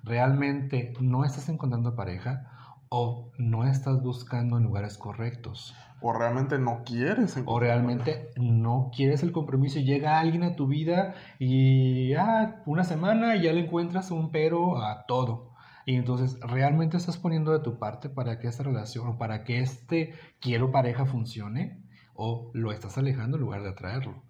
[0.03, 2.51] ¿Realmente no estás encontrando pareja
[2.89, 5.75] o no estás buscando en lugares correctos?
[5.99, 7.37] O realmente no quieres.
[7.45, 12.83] O realmente no quieres el compromiso y llega alguien a tu vida y ah, una
[12.83, 15.53] semana y ya le encuentras un pero a todo.
[15.85, 19.59] Y entonces, ¿realmente estás poniendo de tu parte para que esta relación o para que
[19.59, 21.81] este quiero pareja funcione?
[22.17, 24.23] O lo estás alejando en lugar de atraerlo.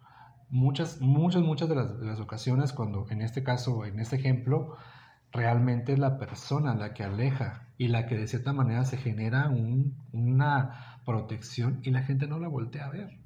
[0.50, 4.76] Muchas, muchas, muchas de las, ocasiones cuando en este caso, en este ejemplo,
[5.32, 9.50] realmente es la persona la que aleja y la que de cierta manera se genera
[9.50, 13.18] un, una protección y la gente no la voltea a ver.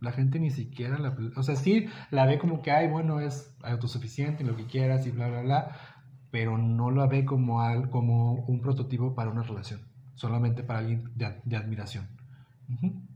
[0.00, 1.16] La gente ni siquiera la...
[1.36, 5.10] O sea, sí la ve como que, ay, bueno, es autosuficiente, lo que quieras y
[5.10, 5.76] bla, bla, bla,
[6.30, 9.80] pero no la ve como, al, como un prototipo para una relación,
[10.14, 12.08] solamente para alguien de, admiración.
[12.68, 13.07] Uh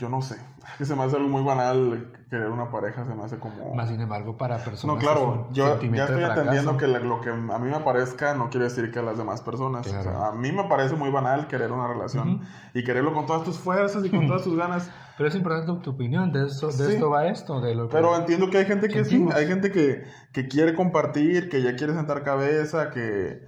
[0.00, 0.36] yo no sé,
[0.78, 3.74] que se me hace algo muy banal querer una pareja, se me hace como...
[3.74, 4.96] Más sin embargo, para personas...
[4.96, 8.64] No, claro, yo ya estoy entendiendo que lo que a mí me parezca no quiere
[8.64, 9.86] decir que a las demás personas.
[9.86, 10.00] Claro.
[10.00, 12.46] O sea, a mí me parece muy banal querer una relación uh -huh.
[12.74, 14.90] y quererlo con todas tus fuerzas y con todas tus ganas.
[15.18, 16.92] Pero es importante tu, opinión, de, eso, de sí.
[16.92, 17.60] esto va esto.
[17.60, 19.34] De lo que Pero entiendo que hay gente que sentimos.
[19.34, 23.44] sí, hay gente que, que quiere compartir, que ya quiere sentar cabeza, que...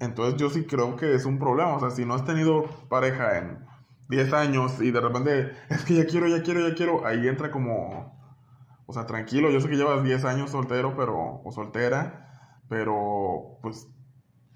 [0.00, 1.74] Entonces yo sí creo que es un problema.
[1.76, 3.68] O sea, si no has tenido pareja en
[4.08, 7.50] 10 años y de repente, es que ya quiero, ya quiero, ya quiero, ahí entra
[7.50, 8.18] como,
[8.86, 13.88] o sea, tranquilo, yo sé que llevas 10 años soltero, pero, o soltera, pero, pues,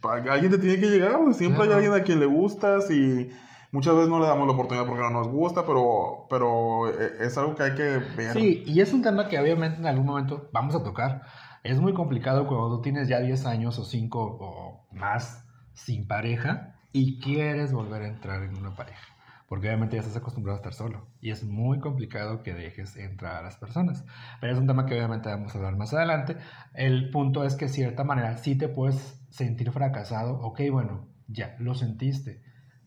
[0.02, 3.30] alguien te tiene que llegar, pues, siempre hay alguien a quien le gustas y
[3.72, 7.36] muchas veces no le damos la oportunidad porque no nos gusta, pero, pero eh, es
[7.36, 8.32] algo que hay que ver.
[8.32, 11.22] Sí, y es un tema que obviamente en algún momento vamos a tocar.
[11.62, 16.74] Es muy complicado cuando tú tienes ya 10 años o 5 o más sin pareja
[16.92, 19.11] y quieres volver a entrar en una pareja
[19.52, 23.36] porque obviamente ya estás acostumbrado a estar solo y es muy complicado que dejes entrar
[23.36, 24.02] a las personas.
[24.40, 26.38] Pero es un tema que obviamente vamos a hablar más adelante.
[26.72, 30.40] El punto es que de cierta manera sí te puedes sentir fracasado.
[30.40, 32.40] Ok, bueno, ya lo sentiste.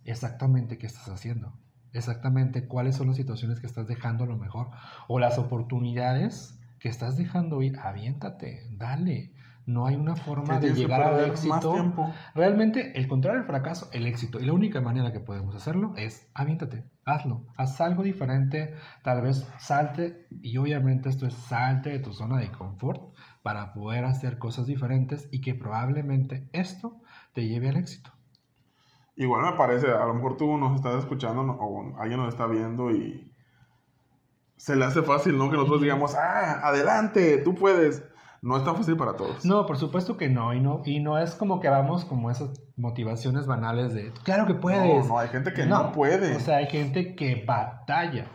[0.05, 1.53] Exactamente qué estás haciendo.
[1.93, 4.71] Exactamente cuáles son las situaciones que estás dejando a lo mejor
[5.07, 7.77] o las oportunidades que estás dejando ir.
[7.77, 9.34] Aviéntate, dale.
[9.65, 11.93] No hay una forma de llegar al éxito.
[12.35, 14.39] Realmente, el contrario del fracaso, el éxito.
[14.39, 19.47] Y la única manera que podemos hacerlo es aviéntate, hazlo, haz algo diferente, tal vez
[19.57, 24.67] salte, y obviamente esto es salte de tu zona de confort para poder hacer cosas
[24.67, 27.01] diferentes y que probablemente esto
[27.33, 28.11] te lleve al éxito.
[29.15, 32.91] Igual me parece, a lo mejor tú nos estás escuchando o alguien nos está viendo
[32.91, 33.31] y
[34.57, 35.49] se le hace fácil, ¿no?
[35.49, 38.03] Que nosotros digamos, ah, adelante, tú puedes
[38.45, 39.43] no es tan fácil para todos.
[39.43, 40.53] No, por supuesto que no.
[40.53, 44.53] Y no, y no es como que vamos como esas motivaciones banales de, claro que
[44.53, 45.07] puedes.
[45.07, 46.35] No, no, hay gente que no, no puede.
[46.35, 48.27] O sea, hay gente que batalla.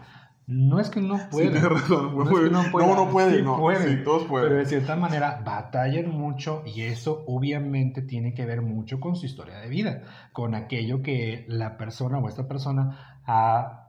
[0.48, 1.60] No es que no pueda.
[1.60, 2.16] Sí, razón.
[2.16, 2.86] No, es que no, pueda.
[2.88, 3.36] no, no puede.
[3.36, 3.88] Sí, no, puede.
[3.88, 4.48] Sí, todos pueden.
[4.48, 9.26] Pero de cierta manera batallan mucho y eso obviamente tiene que ver mucho con su
[9.26, 13.79] historia de vida, con aquello que la persona o esta persona ha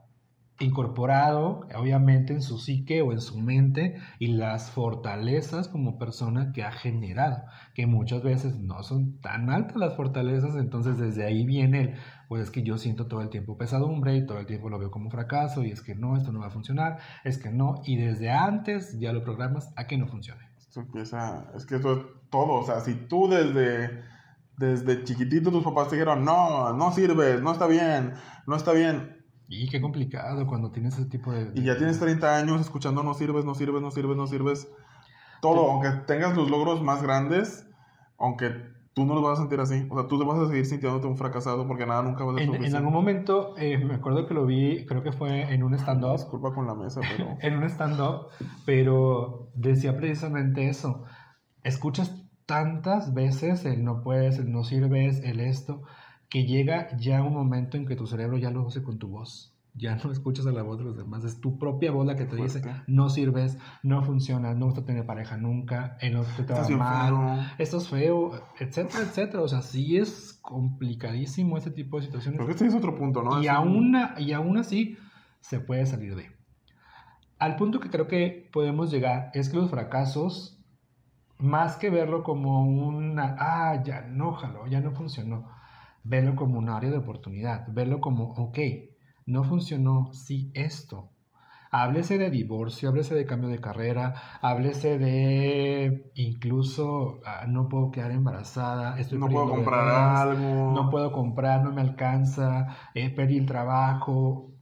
[0.62, 6.62] incorporado obviamente en su psique o en su mente y las fortalezas como persona que
[6.62, 7.44] ha generado,
[7.74, 11.94] que muchas veces no son tan altas las fortalezas, entonces desde ahí viene el,
[12.28, 14.90] pues es que yo siento todo el tiempo pesadumbre y todo el tiempo lo veo
[14.90, 17.96] como fracaso y es que no, esto no va a funcionar, es que no, y
[17.96, 20.48] desde antes ya lo programas a que no funcione.
[20.58, 21.98] Esto empieza, es que esto es
[22.30, 24.02] todo, o sea, si tú desde,
[24.56, 28.14] desde chiquitito tus papás te dijeron, no, no sirves, no está bien,
[28.46, 29.21] no está bien,
[29.52, 31.60] y qué complicado cuando tienes ese tipo de, de...
[31.60, 34.68] Y ya tienes 30 años escuchando no sirves, no sirves, no sirves, no sirves.
[35.42, 35.70] Todo, sí.
[35.70, 37.68] aunque tengas los logros más grandes,
[38.18, 38.50] aunque
[38.94, 39.86] tú no lo vas a sentir así.
[39.90, 42.38] O sea, tú te vas a seguir sintiéndote un fracasado porque nada nunca va a
[42.38, 45.62] ser En, en algún momento, eh, me acuerdo que lo vi, creo que fue en
[45.62, 47.36] un stand-up, Disculpa con la mesa, pero...
[47.40, 48.28] en un stand-up,
[48.64, 51.04] pero decía precisamente eso.
[51.62, 55.82] Escuchas tantas veces el no puedes, el no sirves, el esto,
[56.32, 59.50] que llega ya un momento en que tu cerebro ya lo hace con tu voz.
[59.74, 62.24] Ya no escuchas a la voz de los demás, es tu propia voz la que
[62.26, 66.42] te dice, no sirves, no funciona, no vas a tener pareja nunca, en lo que
[66.42, 67.14] te va bien mal,
[67.58, 69.42] esto es feo, etcétera, etcétera.
[69.42, 72.36] O sea, sí es complicadísimo este tipo de situaciones.
[72.36, 73.42] Creo que este es otro punto, ¿no?
[73.42, 73.56] Y Es un-
[73.96, 74.98] aún, y aún así
[75.40, 76.26] se puede salir de.
[77.38, 80.58] Al punto que creo que podemos llegar es que los fracasos,
[81.38, 85.48] más que verlo como una, ah, ya no jaló, ya no funcionó,
[86.04, 88.58] verlo como un área de oportunidad, verlo como, ok,
[89.26, 91.10] no funcionó, sí, esto.
[91.70, 98.10] Háblese de divorcio, háblese de cambio de carrera, háblese de incluso ah, no puedo quedar
[98.12, 100.74] embarazada, estoy no puedo comprar algo.
[100.74, 104.52] no puedo comprar, no me alcanza, eh, perdí el trabajo,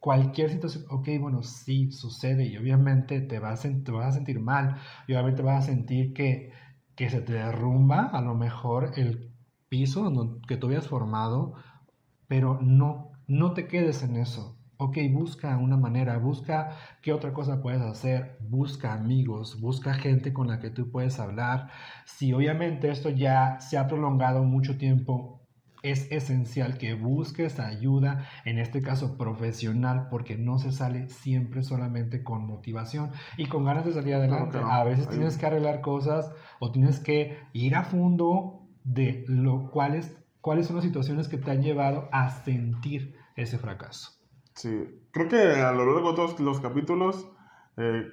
[0.00, 4.12] cualquier situación, ok, bueno, sí, sucede y obviamente te vas, a, sen- te vas a
[4.12, 6.50] sentir mal y obviamente vas a sentir que,
[6.94, 9.27] que se te derrumba a lo mejor el
[9.68, 11.54] piso donde- que tú habías formado,
[12.26, 14.54] pero no, no te quedes en eso.
[14.80, 16.70] Ok, busca una manera, busca
[17.02, 21.68] qué otra cosa puedes hacer, busca amigos, busca gente con la que tú puedes hablar.
[22.06, 25.42] Si obviamente esto ya se ha prolongado mucho tiempo,
[25.82, 32.22] es esencial que busques ayuda, en este caso profesional, porque no se sale siempre solamente
[32.22, 34.58] con motivación y con ganas de salir adelante.
[34.60, 34.70] no.
[34.70, 40.16] A veces tienes que arreglar cosas o tienes que ir a fondo de lo cuáles
[40.40, 44.12] cuáles son las situaciones que te han llevado a sentir ese fracaso.
[44.54, 47.28] Sí, creo que a lo largo de todos los capítulos
[47.76, 48.06] eh,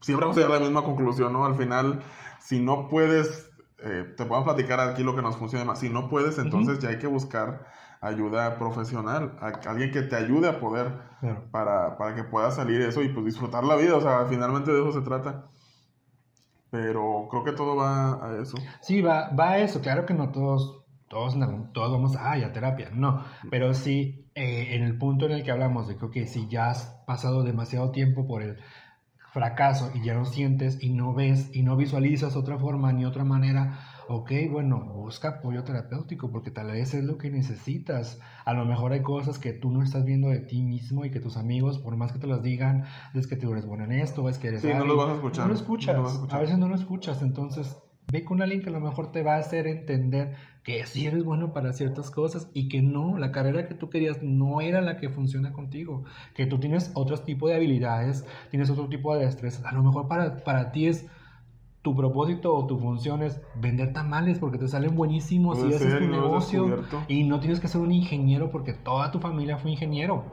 [0.00, 1.44] siempre vamos a llegar a la misma conclusión, ¿no?
[1.44, 2.00] Al final,
[2.40, 3.50] si no puedes,
[3.82, 5.80] eh, te podemos platicar aquí lo que nos funciona más.
[5.80, 7.66] Si no puedes, entonces ya hay que buscar
[8.00, 11.44] ayuda profesional, a- alguien que te ayude a poder Claro.
[11.50, 14.72] para, para que puedas salir de eso y pues disfrutar la vida, o sea, finalmente
[14.72, 15.46] de eso se trata.
[16.70, 18.56] Pero creo que todo va a eso.
[18.80, 19.80] Sí, va, va a eso.
[19.80, 21.36] Claro que no todos, todos,
[21.72, 23.24] todos vamos ay, a terapia, no.
[23.50, 27.02] Pero sí, eh, en el punto en el que hablamos de que, si ya has
[27.06, 28.58] pasado demasiado tiempo por el
[29.32, 33.24] fracaso y ya no sientes y no ves y no visualizas otra forma ni otra
[33.24, 38.20] manera, ok, bueno, busca apoyo terapéutico porque tal vez es lo que necesitas.
[38.44, 41.20] A lo mejor hay cosas que tú no estás viendo de ti mismo y que
[41.20, 44.28] tus amigos, por más que te las digan, es que tú eres bueno en esto,
[44.28, 45.96] es que eres Sí, no lo vas a escuchar, No lo no escuchas.
[45.96, 46.38] lo escuchar.
[46.38, 47.76] A veces no lo escuchas, entonces
[48.12, 51.24] ve con alguien que a lo mejor te va a hacer entender que sí eres
[51.24, 54.96] bueno para ciertas cosas y que no, la carrera que tú querías no era la
[54.96, 59.64] que funciona contigo, que tú tienes otro tipo de habilidades, tienes otro tipo de destrezas.
[59.64, 61.06] A lo mejor para, para ti es
[61.86, 65.92] tu propósito o tu función es vender tamales porque te salen buenísimos y ese es
[65.92, 69.56] ser, tu lo negocio y no tienes que ser un ingeniero porque toda tu familia
[69.56, 70.24] fue ingeniero.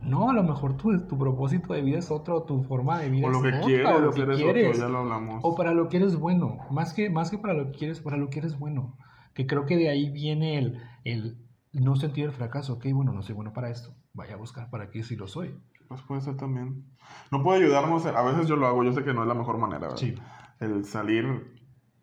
[0.00, 3.26] No, a lo mejor tu, tu propósito de vida es otro, tu forma de vida
[3.26, 4.68] O lo es que otra, quieres o lo que es quieres.
[4.68, 5.40] otro, ya lo hablamos.
[5.42, 8.16] O para lo que eres bueno, más que, más que para lo que quieres, para
[8.16, 8.96] lo que eres bueno.
[9.34, 11.36] Que creo que de ahí viene el, el
[11.72, 12.74] no sentir el fracaso.
[12.74, 13.92] Ok, bueno, no soy bueno para esto.
[14.12, 15.56] Vaya a buscar para qué si lo soy.
[15.88, 16.84] Pues puede ser también.
[17.32, 19.58] No puede ayudarnos, a veces yo lo hago, yo sé que no es la mejor
[19.58, 19.96] manera, ¿verdad?
[19.96, 20.14] Sí.
[20.62, 21.60] El salir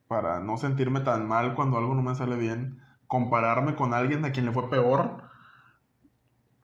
[0.09, 4.31] para no sentirme tan mal cuando algo no me sale bien, compararme con alguien a
[4.31, 5.23] quien le fue peor.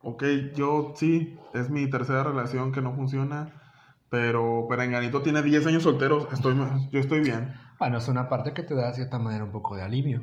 [0.01, 3.61] Ok, yo sí, es mi tercera relación que no funciona,
[4.09, 6.55] pero Perenganito tiene 10 años solteros, estoy,
[6.91, 7.53] yo estoy bien.
[7.79, 10.21] Bueno, es una parte que te da de cierta manera un poco de alivio.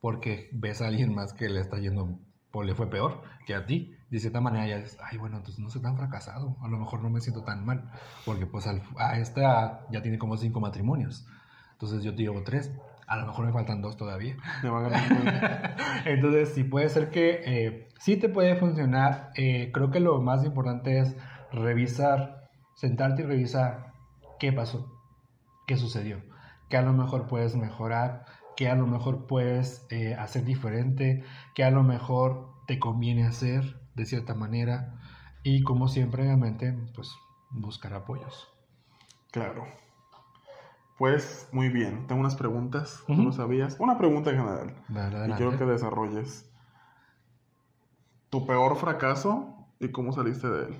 [0.00, 2.18] Porque ves a alguien más que le está yendo,
[2.54, 3.94] o le fue peor que a ti.
[4.10, 6.56] De cierta manera ya dices, ay, bueno, entonces no soy tan fracasado.
[6.62, 7.90] A lo mejor no me siento tan mal.
[8.24, 11.26] Porque pues al- a esta ya tiene como cinco matrimonios.
[11.72, 12.72] Entonces yo te llevo tres.
[13.06, 14.36] A lo mejor me faltan dos todavía.
[16.06, 19.30] Entonces, sí puede ser que eh, sí te puede funcionar.
[19.34, 21.16] Eh, creo que lo más importante es
[21.50, 23.92] revisar, sentarte y revisar
[24.38, 24.90] qué pasó,
[25.66, 26.22] qué sucedió,
[26.68, 28.24] qué a lo mejor puedes mejorar,
[28.56, 33.80] qué a lo mejor puedes eh, hacer diferente, qué a lo mejor te conviene hacer
[33.94, 35.00] de cierta manera
[35.42, 37.12] y como siempre, obviamente, pues
[37.50, 38.48] buscar apoyos.
[39.32, 39.66] Claro.
[40.98, 43.22] Pues muy bien, tengo unas preguntas, ¿tú Ujú.
[43.24, 43.76] lo sabías?
[43.78, 44.74] Una pregunta en general.
[44.88, 46.50] Dale, Y quiero que desarrolles
[48.30, 50.76] tu peor fracaso y cómo saliste de él.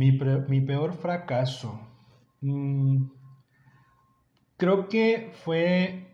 [0.00, 0.12] Mi,
[0.48, 1.80] mi peor fracaso.
[2.42, 3.08] Mm,
[4.56, 6.05] creo que fue.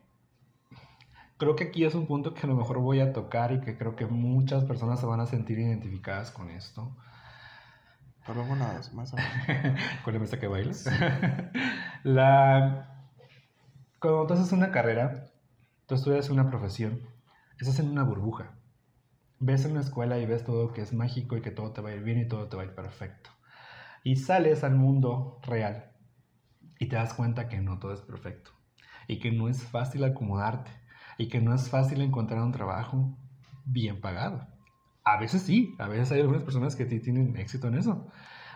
[1.43, 3.76] Creo que aquí es un punto que a lo mejor voy a tocar y que
[3.76, 6.97] creo que muchas personas se van a sentir identificadas con esto.
[8.24, 9.12] Pero bueno, es más
[10.05, 10.88] con la mesa que bailas.
[12.05, 13.09] la...
[13.99, 15.32] Cuando tú haces una carrera,
[15.86, 17.01] tú estudias una profesión,
[17.59, 18.53] estás en una burbuja.
[19.40, 21.88] Ves en una escuela y ves todo que es mágico y que todo te va
[21.88, 23.30] a ir bien y todo te va a ir perfecto.
[24.05, 25.90] Y sales al mundo real
[26.78, 28.53] y te das cuenta que no todo es perfecto
[29.09, 30.82] y que no es fácil acomodarte
[31.19, 33.17] y que no es fácil encontrar un trabajo
[33.65, 34.47] bien pagado.
[35.05, 38.07] A veces sí, a veces hay algunas personas que tienen éxito en eso.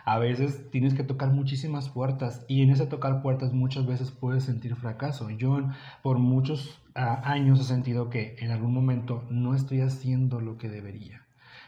[0.05, 4.45] A veces tienes que tocar muchísimas puertas y en ese tocar puertas muchas veces puedes
[4.45, 5.29] sentir fracaso.
[5.29, 5.59] Yo
[6.01, 10.69] por muchos ah, años he sentido que en algún momento no estoy haciendo lo que
[10.69, 11.25] debería.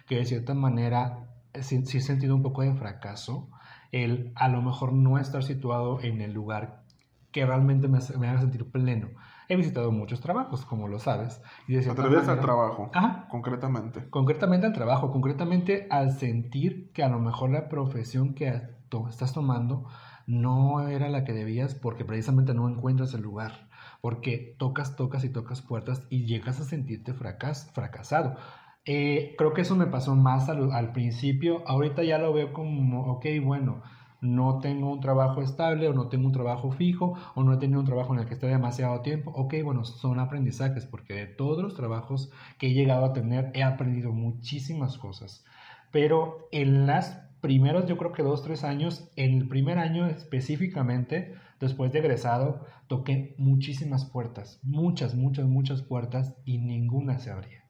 [0.08, 1.28] Que de cierta manera
[1.60, 3.50] sí, sí he sentido un poco de fracaso
[3.92, 6.84] el a lo mejor no estar situado en el lugar
[7.32, 9.10] que realmente me, haga sentir pleno.
[9.52, 11.41] He visitado muchos trabajos, como lo sabes.
[11.68, 12.91] Y de al trabajo,
[13.30, 14.08] concretamente.
[14.12, 18.62] Concretamente al trabajo, concretamente al sentir que a lo mejor la profesión que
[19.10, 19.88] estás tomando
[20.28, 23.70] no era la que debías porque precisamente no encuentras el lugar.
[24.02, 28.36] Porque tocas, tocas y tocas puertas y llegas a sentirte fracas, fracasado.
[28.86, 31.68] Eh, creo que eso me pasó más al, al, principio.
[31.68, 33.82] Ahorita ya lo veo como, ok, bueno,
[34.22, 37.80] no tengo un trabajo estable o no tengo un trabajo fijo o no he tenido
[37.80, 39.32] un trabajo en el que esté demasiado tiempo.
[39.32, 43.63] Ok, bueno, son aprendizajes porque de todos los trabajos que he llegado a tener he
[43.63, 45.45] aprendido muchísimas cosas.
[45.91, 51.34] Pero en las primeros, yo creo que dos, tres años, en el primer año específicamente,
[51.59, 57.68] después de egresado, toqué muchísimas puertas, muchas, muchas, muchas puertas y ninguna se abría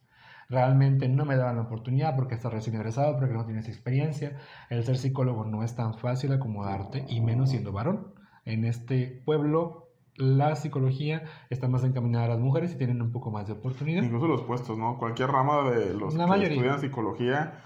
[0.49, 4.37] realmente no me daban la oportunidad porque estás recién egresado, porque no tienes experiencia.
[4.69, 8.13] El ser psicólogo no es tan fácil acomodarte y menos siendo varón.
[8.45, 13.31] En este pueblo la psicología está más encaminada a las mujeres y tienen un poco
[13.31, 14.03] más de oportunidad.
[14.03, 14.97] Incluso los puestos, ¿no?
[14.97, 17.63] Cualquier rama de los que estudian psicología.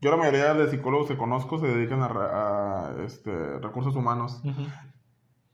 [0.00, 4.42] Yo la mayoría de psicólogos que conozco se dedican a, este, recursos humanos.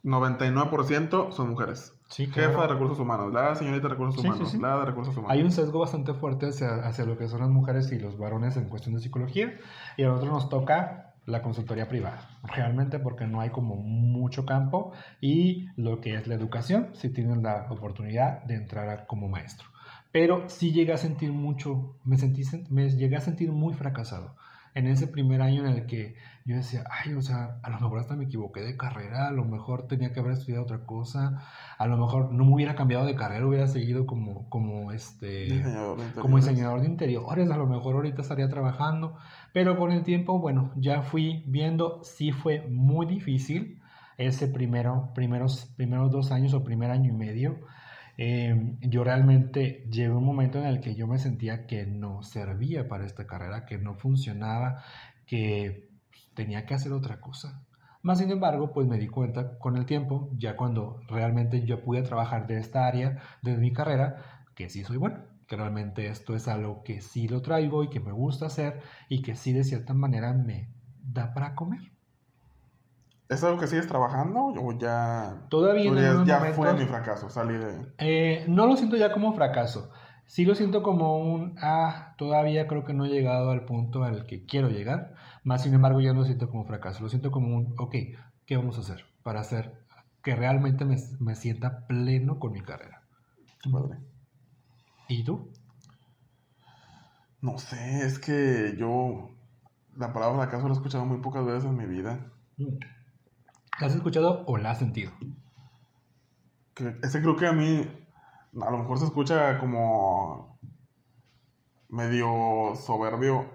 [0.04, 1.97] 99% son mujeres.
[2.08, 5.32] Sí, Jefa de recursos humanos, la señorita de recursos humanos, la de recursos humanos.
[5.32, 8.56] Hay un sesgo bastante fuerte hacia, hacia, lo que son las mujeres y los varones
[8.56, 9.58] en cuestión de psicología.
[9.98, 14.92] Y a nosotros nos toca la consultoría privada, realmente porque no hay como mucho campo.
[15.20, 19.68] Y lo que es la educación, si tienen la oportunidad de entrar como maestro.
[20.10, 24.34] Pero sí llegué a sentir mucho, me, sentí, me llegué a sentir muy fracasado
[24.78, 26.14] en ese primer año en el que
[26.44, 29.44] yo decía, ay, o sea, a lo mejor hasta me equivoqué de carrera, a lo
[29.44, 31.42] mejor tenía que haber estudiado otra cosa,
[31.76, 35.62] a lo mejor no me hubiera cambiado de carrera, hubiera seguido como, como este,
[36.14, 39.16] como diseñador de interiores, a lo mejor ahorita estaría trabajando,
[39.52, 43.82] pero con el tiempo, bueno, ya fui viendo, sí fue muy difícil
[44.16, 47.58] ese primero, primeros, primeros dos años o primer año y medio,
[48.18, 52.88] eh, yo realmente llegué un momento en el que yo me sentía que no servía
[52.88, 54.82] para esta carrera, que no funcionaba,
[55.24, 55.88] que
[56.34, 57.64] tenía que hacer otra cosa.
[58.02, 62.02] Más sin embargo, pues me di cuenta con el tiempo, ya cuando realmente yo pude
[62.02, 66.48] trabajar de esta área de mi carrera, que sí soy bueno, que realmente esto es
[66.48, 69.94] algo que sí lo traigo y que me gusta hacer y que sí de cierta
[69.94, 70.70] manera me
[71.02, 71.97] da para comer.
[73.28, 75.46] ¿Es algo que sigues trabajando o ya...
[75.50, 76.24] Todavía no.
[76.24, 77.92] Ya fue mi fracaso, salí de...
[77.98, 79.90] Eh, no lo siento ya como fracaso.
[80.24, 84.26] Sí lo siento como un, ah, todavía creo que no he llegado al punto al
[84.26, 85.14] que quiero llegar.
[85.44, 87.02] Más sin embargo, ya no lo siento como fracaso.
[87.02, 87.94] Lo siento como un, ok,
[88.46, 89.74] ¿qué vamos a hacer para hacer
[90.22, 93.02] que realmente me, me sienta pleno con mi carrera?
[93.70, 93.98] Padre.
[95.08, 95.50] ¿Y tú?
[97.40, 99.30] No sé, es que yo
[99.96, 102.32] la palabra fracaso la he escuchado muy pocas veces en mi vida.
[102.56, 102.78] Mm.
[103.80, 105.12] ¿La has escuchado o la has sentido?
[107.02, 107.88] ese creo que a mí
[108.62, 110.58] a lo mejor se escucha como
[111.88, 113.46] medio soberbio.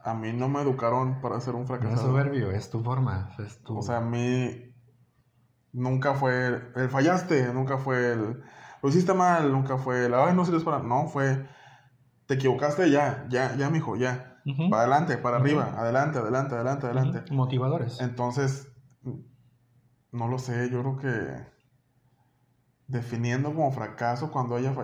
[0.00, 1.94] A mí no me educaron para ser un fracasado.
[1.94, 3.30] No es soberbio, es tu forma.
[3.38, 3.78] Es tu...
[3.78, 4.74] O sea, a mí
[5.72, 8.42] nunca fue el fallaste, nunca fue el
[8.82, 10.78] lo hiciste mal, nunca fue el ay, no sirves para.
[10.80, 11.46] No, fue
[12.26, 14.36] te equivocaste ya, ya, ya, mijo, ya.
[14.70, 17.32] Para adelante, para arriba, adelante, adelante, adelante, adelante.
[17.34, 18.00] Motivadores.
[18.00, 18.66] Entonces,
[20.12, 21.58] no lo sé, yo creo que
[22.88, 24.74] definiendo como fracaso cuando haya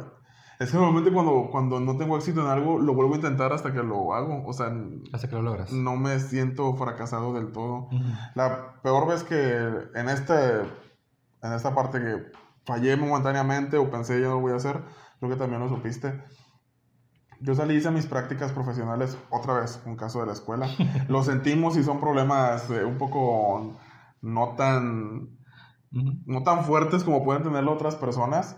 [0.60, 3.72] Es que normalmente cuando, cuando no tengo éxito en algo, lo vuelvo a intentar hasta
[3.72, 4.46] que lo hago.
[4.46, 4.72] O sea,
[5.12, 5.72] hasta que lo logras.
[5.72, 7.88] No me siento fracasado del todo.
[8.34, 9.56] La peor vez que
[9.94, 10.60] en, este,
[11.42, 12.32] en esta parte que
[12.64, 14.82] fallé momentáneamente o pensé ya no lo voy a hacer,
[15.18, 16.22] creo que también lo supiste.
[17.40, 20.68] Yo salí hice mis prácticas profesionales otra vez, un caso de la escuela.
[21.08, 23.76] lo sentimos y son problemas eh, un poco
[24.24, 25.28] no tan,
[25.90, 28.56] no tan fuertes como pueden tenerlo otras personas,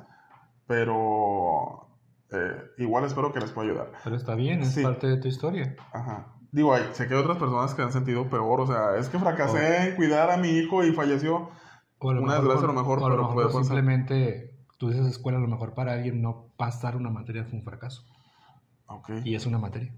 [0.66, 1.88] pero
[2.30, 3.92] eh, igual espero que les pueda ayudar.
[4.04, 5.74] Pero está bien, es parte de tu historia.
[5.92, 6.32] Ajá.
[6.52, 9.18] Digo, hay, sé que hay otras personas que han sentido peor, o sea, es que
[9.18, 11.50] fracasé en cuidar a mi hijo y falleció.
[11.98, 15.94] Una desgracia a lo mejor, pero puede simplemente tú dices escuela, a lo mejor para
[15.94, 18.04] alguien no pasar una materia fue un fracaso.
[18.86, 19.10] Ok.
[19.24, 19.92] Y es una materia.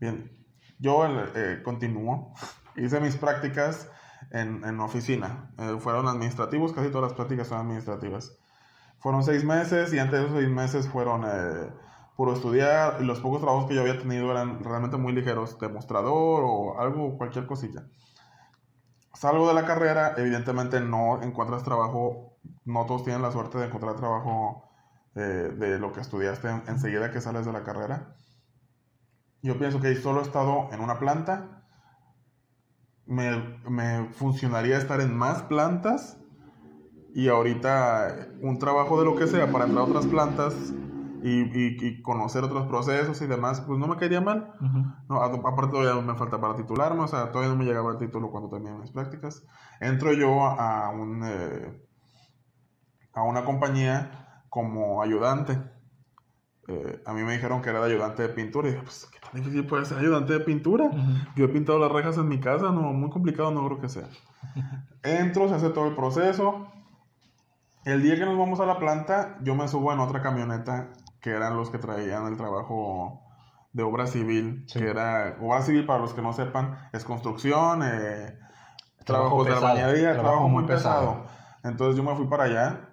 [0.00, 0.32] Bien,
[0.78, 2.32] yo eh, continúo.
[2.76, 3.90] Hice mis prácticas
[4.34, 5.50] en, en oficina.
[5.58, 8.36] Eh, fueron administrativos, casi todas las prácticas son administrativas.
[8.98, 11.72] Fueron seis meses y antes de esos seis meses fueron eh,
[12.16, 12.98] puro estudiar.
[13.00, 17.16] Y los pocos trabajos que yo había tenido eran realmente muy ligeros, demostrador o algo,
[17.18, 17.84] cualquier cosilla.
[19.14, 23.96] Salgo de la carrera, evidentemente no encuentras trabajo, no todos tienen la suerte de encontrar
[23.96, 24.68] trabajo
[25.14, 25.20] eh,
[25.56, 28.16] de lo que estudiaste enseguida que sales de la carrera.
[29.42, 31.63] Yo pienso que solo he estado en una planta.
[33.06, 36.18] Me, me funcionaría estar en más plantas.
[37.14, 40.54] Y ahorita un trabajo de lo que sea para entrar a otras plantas
[41.24, 44.52] y, y, conocer otros procesos y demás, pues no me quedaría mal.
[45.08, 48.30] no, aparte todavía me falta para titularme, o sea, todavía no me llegaba el título
[48.30, 49.42] cuando terminé mis prácticas.
[49.80, 51.82] Entro yo a, un, eh,
[53.14, 55.58] a una compañía como ayudante.
[56.66, 59.18] Eh, a mí me dijeron que era de ayudante de pintura y dije, pues, ¿qué
[59.20, 60.90] tan difícil puede ser ayudante de pintura?
[61.36, 64.08] Yo he pintado las rejas en mi casa, no, muy complicado no creo que sea.
[65.02, 66.68] Entro, se hace todo el proceso.
[67.84, 70.90] El día que nos vamos a la planta, yo me subo en otra camioneta
[71.20, 73.20] que eran los que traían el trabajo
[73.72, 78.38] de obra civil, que era, obra civil para los que no sepan, es construcción, eh,
[79.04, 81.26] trabajo de bañería, trabajo, muy pesado.
[81.62, 82.88] Entonces yo me fui para allá.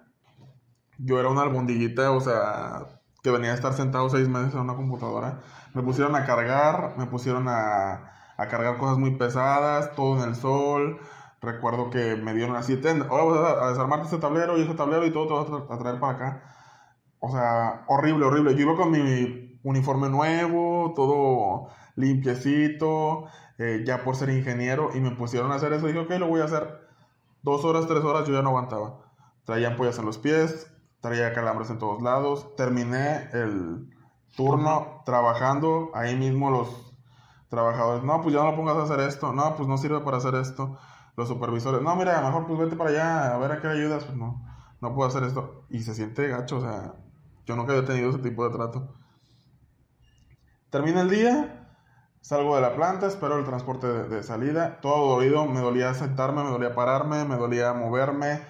[0.98, 2.86] Yo era una albondiguita, o sea,
[3.22, 5.40] que venía a estar sentado seis meses en una computadora.
[5.74, 10.36] Me pusieron a cargar, me pusieron a, a cargar cosas muy pesadas, todo en el
[10.36, 11.00] sol.
[11.40, 15.12] Recuerdo que me dieron así, ahora vas a desarmarte este tablero y ese tablero y
[15.12, 16.42] todo te vas a traer para acá.
[17.20, 18.54] O sea, horrible, horrible.
[18.54, 23.26] Yo iba con mi uniforme nuevo, todo limpiecito,
[23.58, 25.86] eh, ya por ser ingeniero, y me pusieron a hacer eso.
[25.86, 26.80] Dije, ok, lo voy a hacer.
[27.42, 29.00] Dos horas, tres horas, yo ya no aguantaba.
[29.44, 30.72] Traía ampollas en los pies,
[31.02, 32.56] traía calambres en todos lados.
[32.56, 33.90] Terminé el
[34.34, 36.94] turno trabajando, ahí mismo los
[37.50, 40.16] trabajadores, no, pues ya no lo pongas a hacer esto, no, pues no sirve para
[40.16, 40.78] hacer esto.
[41.16, 44.16] Los supervisores, no, mira, mejor pues vete para allá, a ver a qué ayudas, pues
[44.16, 44.42] no,
[44.80, 45.66] no puedo hacer esto.
[45.68, 46.94] Y se siente gacho, o sea,
[47.44, 48.94] yo nunca había tenido ese tipo de trato.
[50.70, 51.76] Termina el día,
[52.22, 56.50] salgo de la planta, espero el transporte de, salida, todo dolido, me dolía sentarme, me
[56.50, 58.40] dolía pararme, me dolía moverme,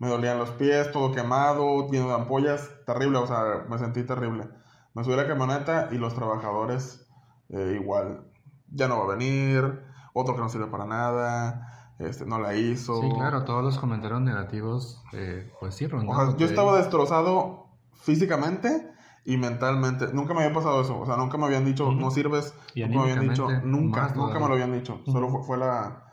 [0.00, 4.48] me dolían los pies, todo quemado, lleno de ampollas, terrible, o sea, me sentí terrible.
[4.94, 7.06] Me subí a la camioneta y los trabajadores
[7.50, 8.24] eh, igual,
[8.72, 9.82] ya no va a venir,
[10.14, 13.00] otro que no sirve para nada, este, no la hizo.
[13.02, 18.90] Sí, claro, todos los comentarios negativos, eh, pues sí, o sea, yo estaba destrozado físicamente
[19.26, 20.12] y mentalmente.
[20.14, 20.98] Nunca me había pasado eso.
[20.98, 22.54] O sea, nunca me habían dicho, no sirves.
[22.74, 25.00] nunca me habían dicho, nunca, nunca me lo habían dicho.
[25.04, 26.04] Solo fue, la.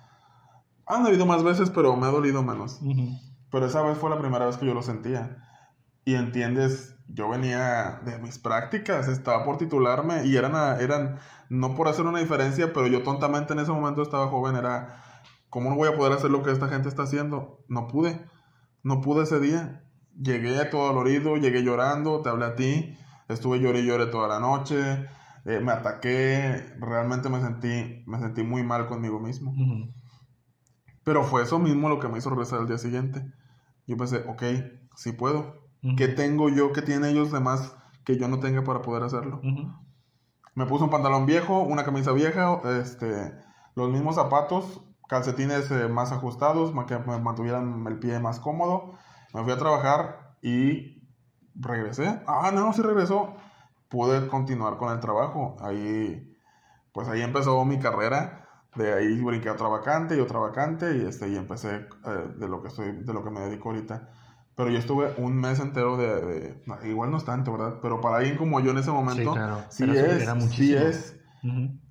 [0.85, 2.81] Han habido más veces, pero me ha dolido menos.
[3.51, 5.43] Pero esa vez fue la primera vez que yo lo sentía.
[6.05, 11.19] Y entiendes, yo venía de mis prácticas, estaba por titularme y eran, eran,
[11.49, 15.01] no por hacer una diferencia, pero yo tontamente en ese momento estaba joven, era,
[15.49, 17.63] ¿cómo no voy a poder hacer lo que esta gente está haciendo?
[17.67, 18.25] No pude,
[18.83, 19.83] no pude ese día.
[20.19, 25.07] Llegué todo dolorido, llegué llorando, te hablé a ti, estuve lloré lloré toda la noche,
[25.45, 29.53] eh, me ataqué, realmente me sentí, me sentí muy mal conmigo mismo.
[31.07, 33.25] Pero fue eso mismo lo que me hizo regresar al día siguiente.
[33.85, 34.43] Yo pensé, ok,
[34.97, 35.55] sí puedo.
[35.95, 39.39] ¿Qué tengo yo que tienen ellos de más que yo no tenga para poder hacerlo?
[40.53, 43.31] Me puse un pantalón viejo, una camisa vieja, este,
[43.75, 48.97] los mismos zapatos, calcetines eh, más ajustados, que me mantuvieran el pie más cómodo
[49.33, 51.07] me fui a trabajar y
[51.55, 52.21] regresé.
[52.27, 53.33] Ah, no, sí regresó.
[53.87, 55.55] Pude continuar con el trabajo.
[55.61, 56.35] Ahí,
[56.91, 58.46] pues ahí empezó mi carrera.
[58.75, 62.47] De ahí brinqué a otra vacante y otra vacante y, este, y empecé eh, de,
[62.47, 64.09] lo que estoy, de lo que me dedico ahorita.
[64.55, 66.61] Pero yo estuve un mes entero de...
[66.83, 67.79] igual no es tanto, ¿verdad?
[67.81, 69.35] Pero para alguien como yo en ese momento,
[69.69, 71.15] sí, es, sí es.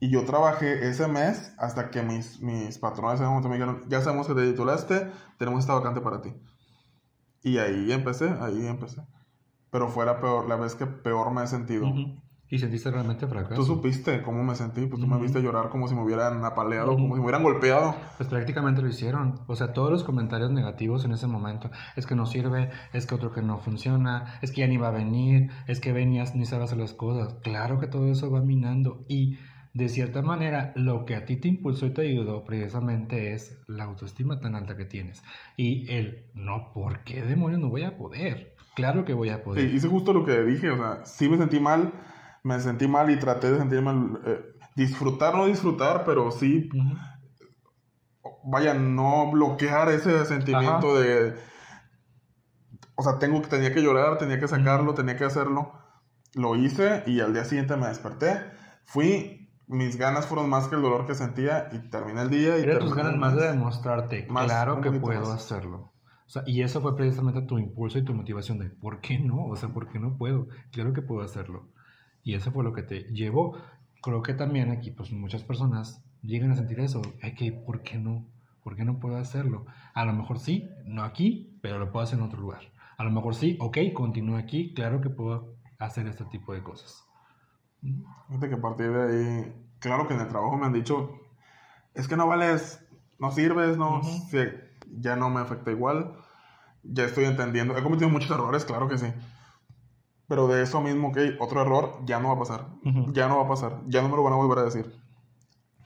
[0.01, 3.85] Y yo trabajé ese mes hasta que mis, mis patrones en ese momento me dijeron,
[3.89, 6.35] ya sabemos que te titulaste, tenemos esta vacante para ti.
[7.43, 9.03] Y ahí empecé, ahí empecé.
[9.71, 11.87] Pero fue la, peor, la vez que peor me he sentido.
[12.49, 13.57] ¿Y sentiste realmente fracaso?
[13.57, 16.93] Tú supiste cómo me sentí, pues tú me viste llorar como si me hubieran apaleado,
[16.93, 17.97] como si me hubieran golpeado.
[18.17, 19.41] Pues prácticamente lo hicieron.
[19.49, 21.71] O sea, todos los comentarios negativos en ese momento.
[21.97, 24.89] Es que no sirve, es que otro que no funciona, es que ya ni va
[24.89, 27.35] a venir, es que venías ni sabes hacer las cosas.
[27.43, 29.05] Claro que todo eso va minando.
[29.09, 29.39] Y
[29.77, 33.85] de cierta manera, lo que a ti te impulsó y te ayudó precisamente es la
[33.85, 35.23] autoestima tan alta que tienes.
[35.57, 38.55] Y el, no, ¿por qué demonios no voy a poder?
[38.75, 39.75] Claro que voy a poder.
[39.75, 41.93] hice justo lo que dije, o sea, sí me sentí mal,
[42.47, 44.41] me sentí mal y traté de sentirme, eh,
[44.77, 46.69] disfrutar, no disfrutar, pero sí,
[48.45, 51.35] vaya, no bloquear ese sentimiento de
[52.97, 55.73] o sea, tengo, tenía que llorar, tenía que sacarlo, tenía que hacerlo.
[56.35, 58.43] Lo hice y al día siguiente me desperté.
[58.85, 62.59] Fui, mis ganas fueron más que el dolor que sentía y terminé el día.
[62.59, 65.93] Y Era tus ganas más de demostrarte, claro que puedo hacerlo.
[66.27, 69.45] O sea, y eso fue precisamente tu impulso y tu motivación de, ¿por qué no?
[69.47, 70.49] O sea, ¿por qué no puedo?
[70.73, 71.69] Claro que puedo hacerlo.
[72.27, 73.57] Y eso fue lo que te llevó.
[74.03, 77.01] Creo que también aquí, pues muchas personas llegan a sentir eso.
[77.23, 78.27] Hay que, ¿por qué no?
[78.65, 79.65] ¿Por qué no puedo hacerlo?
[79.95, 82.63] A lo mejor sí, no aquí, pero lo puedo hacer en otro lugar.
[82.99, 87.05] A lo mejor sí, ok, continúo aquí, claro que puedo hacer este tipo de cosas.
[88.27, 91.21] Fíjate que a partir de ahí, claro que en el trabajo me han dicho,
[91.95, 92.85] es que no vales,
[93.21, 94.01] no sirves, no,
[94.99, 96.17] ya no me afecta igual,
[96.83, 99.07] ya estoy entendiendo, he cometido muchos errores, claro que sí,
[100.29, 102.67] pero de eso mismo, ok, otro error ya no va a pasar,
[103.13, 104.93] ya no va a pasar, ya no me lo van a volver a decir.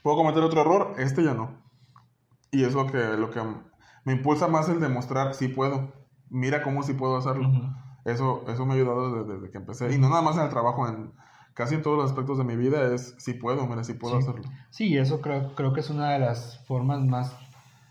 [0.03, 1.61] Puedo cometer otro error, este ya no.
[2.51, 3.41] Y es lo que, lo que
[4.03, 5.93] me impulsa más el demostrar si puedo.
[6.29, 7.49] Mira cómo sí puedo hacerlo.
[8.03, 9.93] Eso, eso me ha ayudado desde, que empecé.
[9.93, 11.13] Y no nada más en el trabajo, en
[11.53, 14.41] casi en todos los aspectos de mi vida es si puedo, mira, si puedo hacerlo.
[14.69, 17.35] Sí, eso creo, creo que es una de las formas más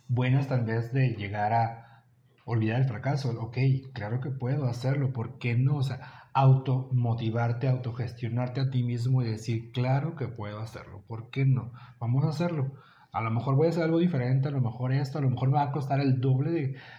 [0.09, 2.05] buenas tal vez de llegar a
[2.45, 3.31] olvidar el fracaso.
[3.39, 3.59] Ok,
[3.93, 5.77] claro que puedo hacerlo, ¿por qué no?
[5.77, 6.01] O sea,
[6.33, 11.73] automotivarte, autogestionarte a ti mismo y decir, claro que puedo hacerlo, ¿por qué no?
[11.99, 12.73] Vamos a hacerlo.
[13.13, 15.49] A lo mejor voy a hacer algo diferente, a lo mejor esto, a lo mejor
[15.49, 16.51] me va a costar el doble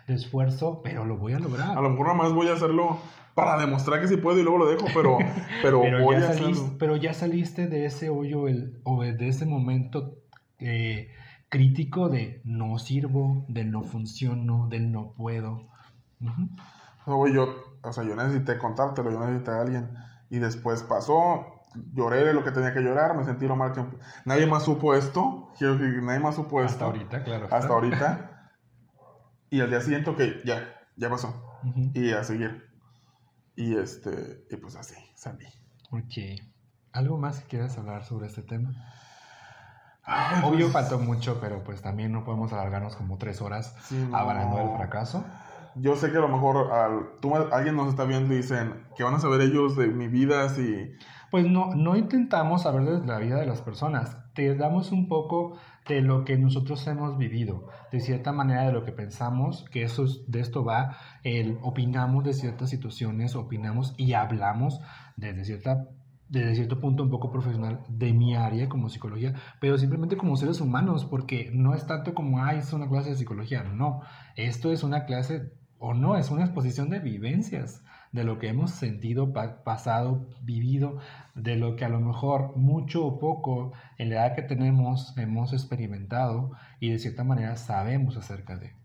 [0.07, 1.77] de, esfuerzo, pero lo voy a lograr.
[1.77, 2.97] A lo mejor nada más voy a hacerlo
[3.33, 5.17] para demostrar que sí puedo y luego lo dejo, pero,
[5.61, 9.45] pero, voy ya a saliste, Pero ya saliste de ese hoyo el, o de ese
[9.45, 10.17] momento
[10.59, 11.11] eh,
[11.47, 15.69] crítico de no sirvo, del no funciono, del no puedo.
[17.33, 19.97] yo o sea, yo necesité contártelo, yo necesité a alguien.
[20.29, 23.83] Y después pasó, lloré lo que tenía que llorar, me sentí lo mal que...
[24.25, 26.73] Nadie más supo esto, quiero que nadie más supo esto.
[26.73, 27.47] Hasta ahorita, claro.
[27.51, 28.51] Hasta ahorita.
[29.49, 30.63] Y al día siguiente, que ya,
[30.95, 31.59] ya pasó.
[31.93, 32.69] Y a seguir.
[33.55, 35.45] Y este, y pues así, salí.
[35.91, 36.41] Ok.
[36.93, 38.73] ¿Algo más que quieras hablar sobre este tema?
[40.43, 43.75] Obvio pues faltó mucho, pero pues también no podemos alargarnos como tres horas
[44.11, 45.23] hablando del fracaso
[45.75, 49.03] yo sé que a lo mejor al, tú, alguien nos está viendo y dicen, ¿qué
[49.03, 50.91] van a saber ellos de mi vida si...?
[51.29, 55.57] Pues no, no intentamos saber de la vida de las personas, te damos un poco
[55.87, 60.05] de lo que nosotros hemos vivido, de cierta manera de lo que pensamos, que eso
[60.27, 64.81] de esto va, el opinamos de ciertas situaciones, opinamos y hablamos
[65.15, 65.87] desde cierta
[66.31, 70.61] desde cierto punto un poco profesional de mi área como psicología, pero simplemente como seres
[70.61, 74.01] humanos, porque no es tanto como, ay, es una clase de psicología, no,
[74.37, 75.51] esto es una clase
[75.81, 80.99] o no, es una exposición de vivencias, de lo que hemos sentido, pasado, vivido,
[81.33, 85.53] de lo que a lo mejor mucho o poco en la edad que tenemos hemos
[85.53, 88.75] experimentado y de cierta manera sabemos acerca de.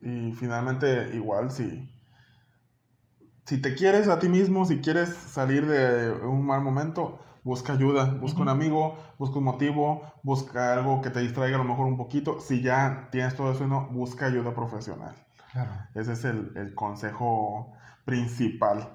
[0.00, 1.88] Y finalmente, igual, si,
[3.44, 8.14] si te quieres a ti mismo, si quieres salir de un mal momento, busca ayuda,
[8.20, 11.96] busca un amigo, busca un motivo, busca algo que te distraiga a lo mejor un
[11.96, 12.40] poquito.
[12.40, 15.25] Si ya tienes todo eso, no, busca ayuda profesional.
[15.94, 17.72] Ese es el, consejo
[18.04, 18.88] principal.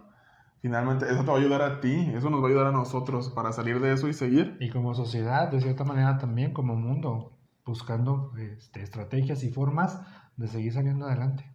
[0.62, 3.30] Finalmente, eso te va a ayudar a ti, eso nos va a ayudar a nosotros
[3.30, 4.58] para salir de eso y seguir.
[4.60, 10.00] Y como sociedad, de cierta manera también, como mundo, buscando este, estrategias y formas
[10.38, 11.46] de seguir saliendo adelante.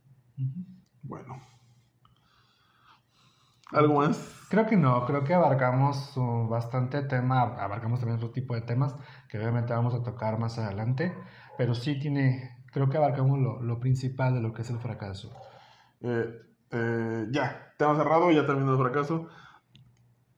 [1.03, 1.37] Bueno.
[3.73, 4.47] ¿Algo más?
[4.49, 6.13] Creo que no, creo que abarcamos
[6.49, 8.95] bastante tema, abarcamos también otro tipo de temas
[9.29, 11.13] que obviamente vamos a tocar más adelante,
[11.59, 15.33] pero sí tiene creo que abarcamos lo, lo principal de lo que es el fracaso.
[16.03, 16.31] Eh,
[16.73, 19.29] eh, ya, tema cerrado, ya terminó el fracaso.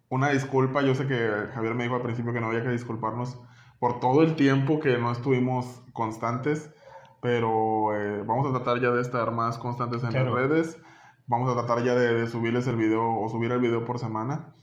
[0.08, 3.40] Una disculpa, yo sé que Javier me dijo al principio que no había que disculparnos
[3.80, 6.72] por todo el tiempo que no estuvimos constantes,
[7.20, 10.80] pero eh, vamos a tratar ya de estar más constantes en las redes.
[11.26, 14.54] Vamos a tratar ya de, subirles el video o subir el video por semana.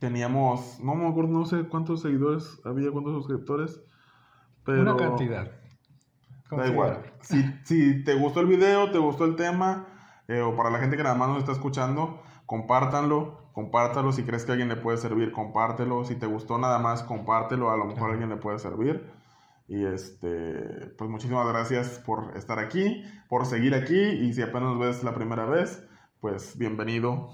[0.00, 3.80] Teníamos, no me acuerdo, no sé cuántos seguidores había, cuántos suscriptores.
[4.64, 4.82] Pero...
[4.82, 5.48] Una cantidad.
[6.50, 7.02] Da igual.
[7.22, 9.88] Si, si, te gustó el video, te gustó el tema,
[10.28, 14.12] eh, o para la gente que nada más nos está escuchando, compártanlo, compártalo.
[14.12, 16.04] Si crees que a alguien le puede servir, compártelo.
[16.04, 17.70] Si te gustó nada más, compártelo.
[17.70, 19.10] A lo mejor a alguien le puede servir.
[19.66, 23.98] Y este, pues muchísimas gracias por estar aquí, por seguir aquí.
[23.98, 25.84] Y si apenas ves la primera vez,
[26.20, 27.30] pues bienvenido.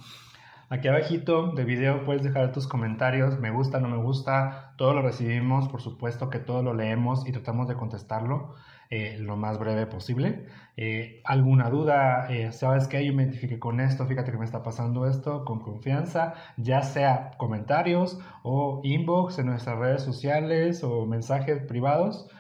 [0.73, 5.03] Aquí abajito del video puedes dejar tus comentarios, me gusta, no me gusta, todo lo
[5.03, 8.55] recibimos, por supuesto que todo lo leemos y tratamos de contestarlo.
[8.89, 10.47] Eh, lo más breve posible.
[10.79, 12.27] Eh, ¿Alguna duda?
[12.31, 15.61] Eh, ¿Sabes que Yo me identifique con esto, fíjate que me está pasando esto, con
[15.61, 22.31] confianza, ya sea comentarios o inbox en nuestras redes sociales o mensajes privados.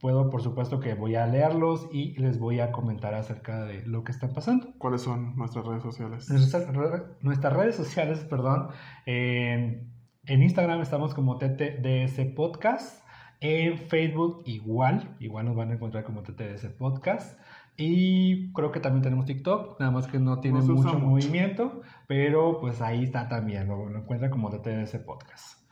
[0.00, 4.04] Puedo, por supuesto, que voy a leerlos y les voy a comentar acerca de lo
[4.04, 4.68] que está pasando.
[4.78, 6.30] ¿Cuáles son nuestras redes sociales?
[6.30, 8.68] Nuestras, redes sociales, perdón.
[9.06, 9.90] en
[10.26, 13.02] Instagram estamos como TTDS Podcast.
[13.40, 17.38] En Facebook igual, igual nos van a encontrar como TTDS Podcast.
[17.76, 22.80] Y creo que también tenemos TikTok, nada más que no tiene mucho, movimiento, pero pues
[22.80, 25.67] ahí está también, lo, lo encuentran como TTDS Podcast.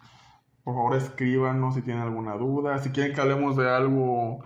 [0.67, 4.41] Por favor, escríbanos si tienen alguna duda, si quieren que hablemos de algo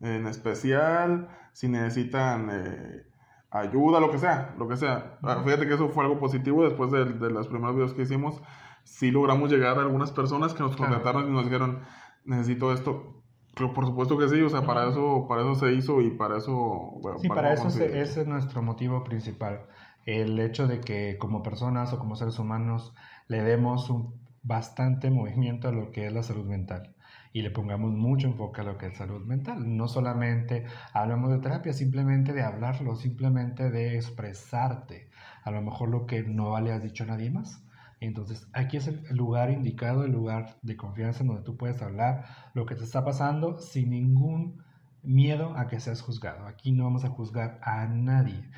[0.00, 3.04] en especial, si necesitan eh,
[3.52, 5.16] ayuda, lo que sea, lo que sea.
[5.22, 8.42] Ah, fíjate que eso fue algo positivo después de, de los primeros videos que hicimos.
[8.82, 11.82] Sí logramos llegar a algunas personas que nos contactaron y nos dijeron,
[12.24, 13.22] necesito esto,
[13.54, 17.00] por supuesto que sí, o sea, para eso, para eso se hizo y para eso...
[17.18, 19.66] sí, para, eso ese es nuestro motivo principal.
[20.04, 22.92] El hecho de que como personas o como seres humanos
[23.28, 26.94] le demos un bastante movimiento a lo que es la salud mental
[27.32, 29.76] y le pongamos mucho enfoque a lo que es salud mental.
[29.76, 35.10] No solamente hablamos de terapia, simplemente de hablarlo, simplemente de expresarte.
[35.44, 37.62] A lo mejor lo que no le has dicho a nadie más.
[38.00, 42.24] Entonces, aquí es el lugar indicado, el lugar de confianza donde tú puedes hablar
[42.54, 44.64] lo que te está pasando sin ningún
[45.02, 46.46] miedo a que seas juzgado.
[46.46, 48.50] Aquí no vamos a juzgar a nadie.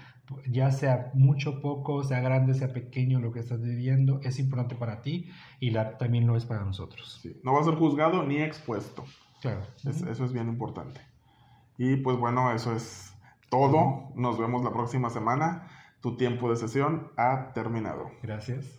[0.47, 5.03] Ya sea mucho, poco, sea grande, sea pequeño lo que estás viviendo, es importante para
[5.03, 5.31] ti
[5.61, 7.21] y la, también lo es para nosotros.
[7.43, 9.05] No va a ser juzgado ni expuesto.
[9.41, 9.63] Claro.
[9.85, 11.01] Eso es bien importante.
[11.79, 13.13] Y pues bueno, eso es
[13.49, 14.13] todo.
[14.15, 15.69] Nos vemos la próxima semana.
[16.01, 18.11] Tu tiempo de sesión ha terminado.
[18.23, 18.79] Gracias.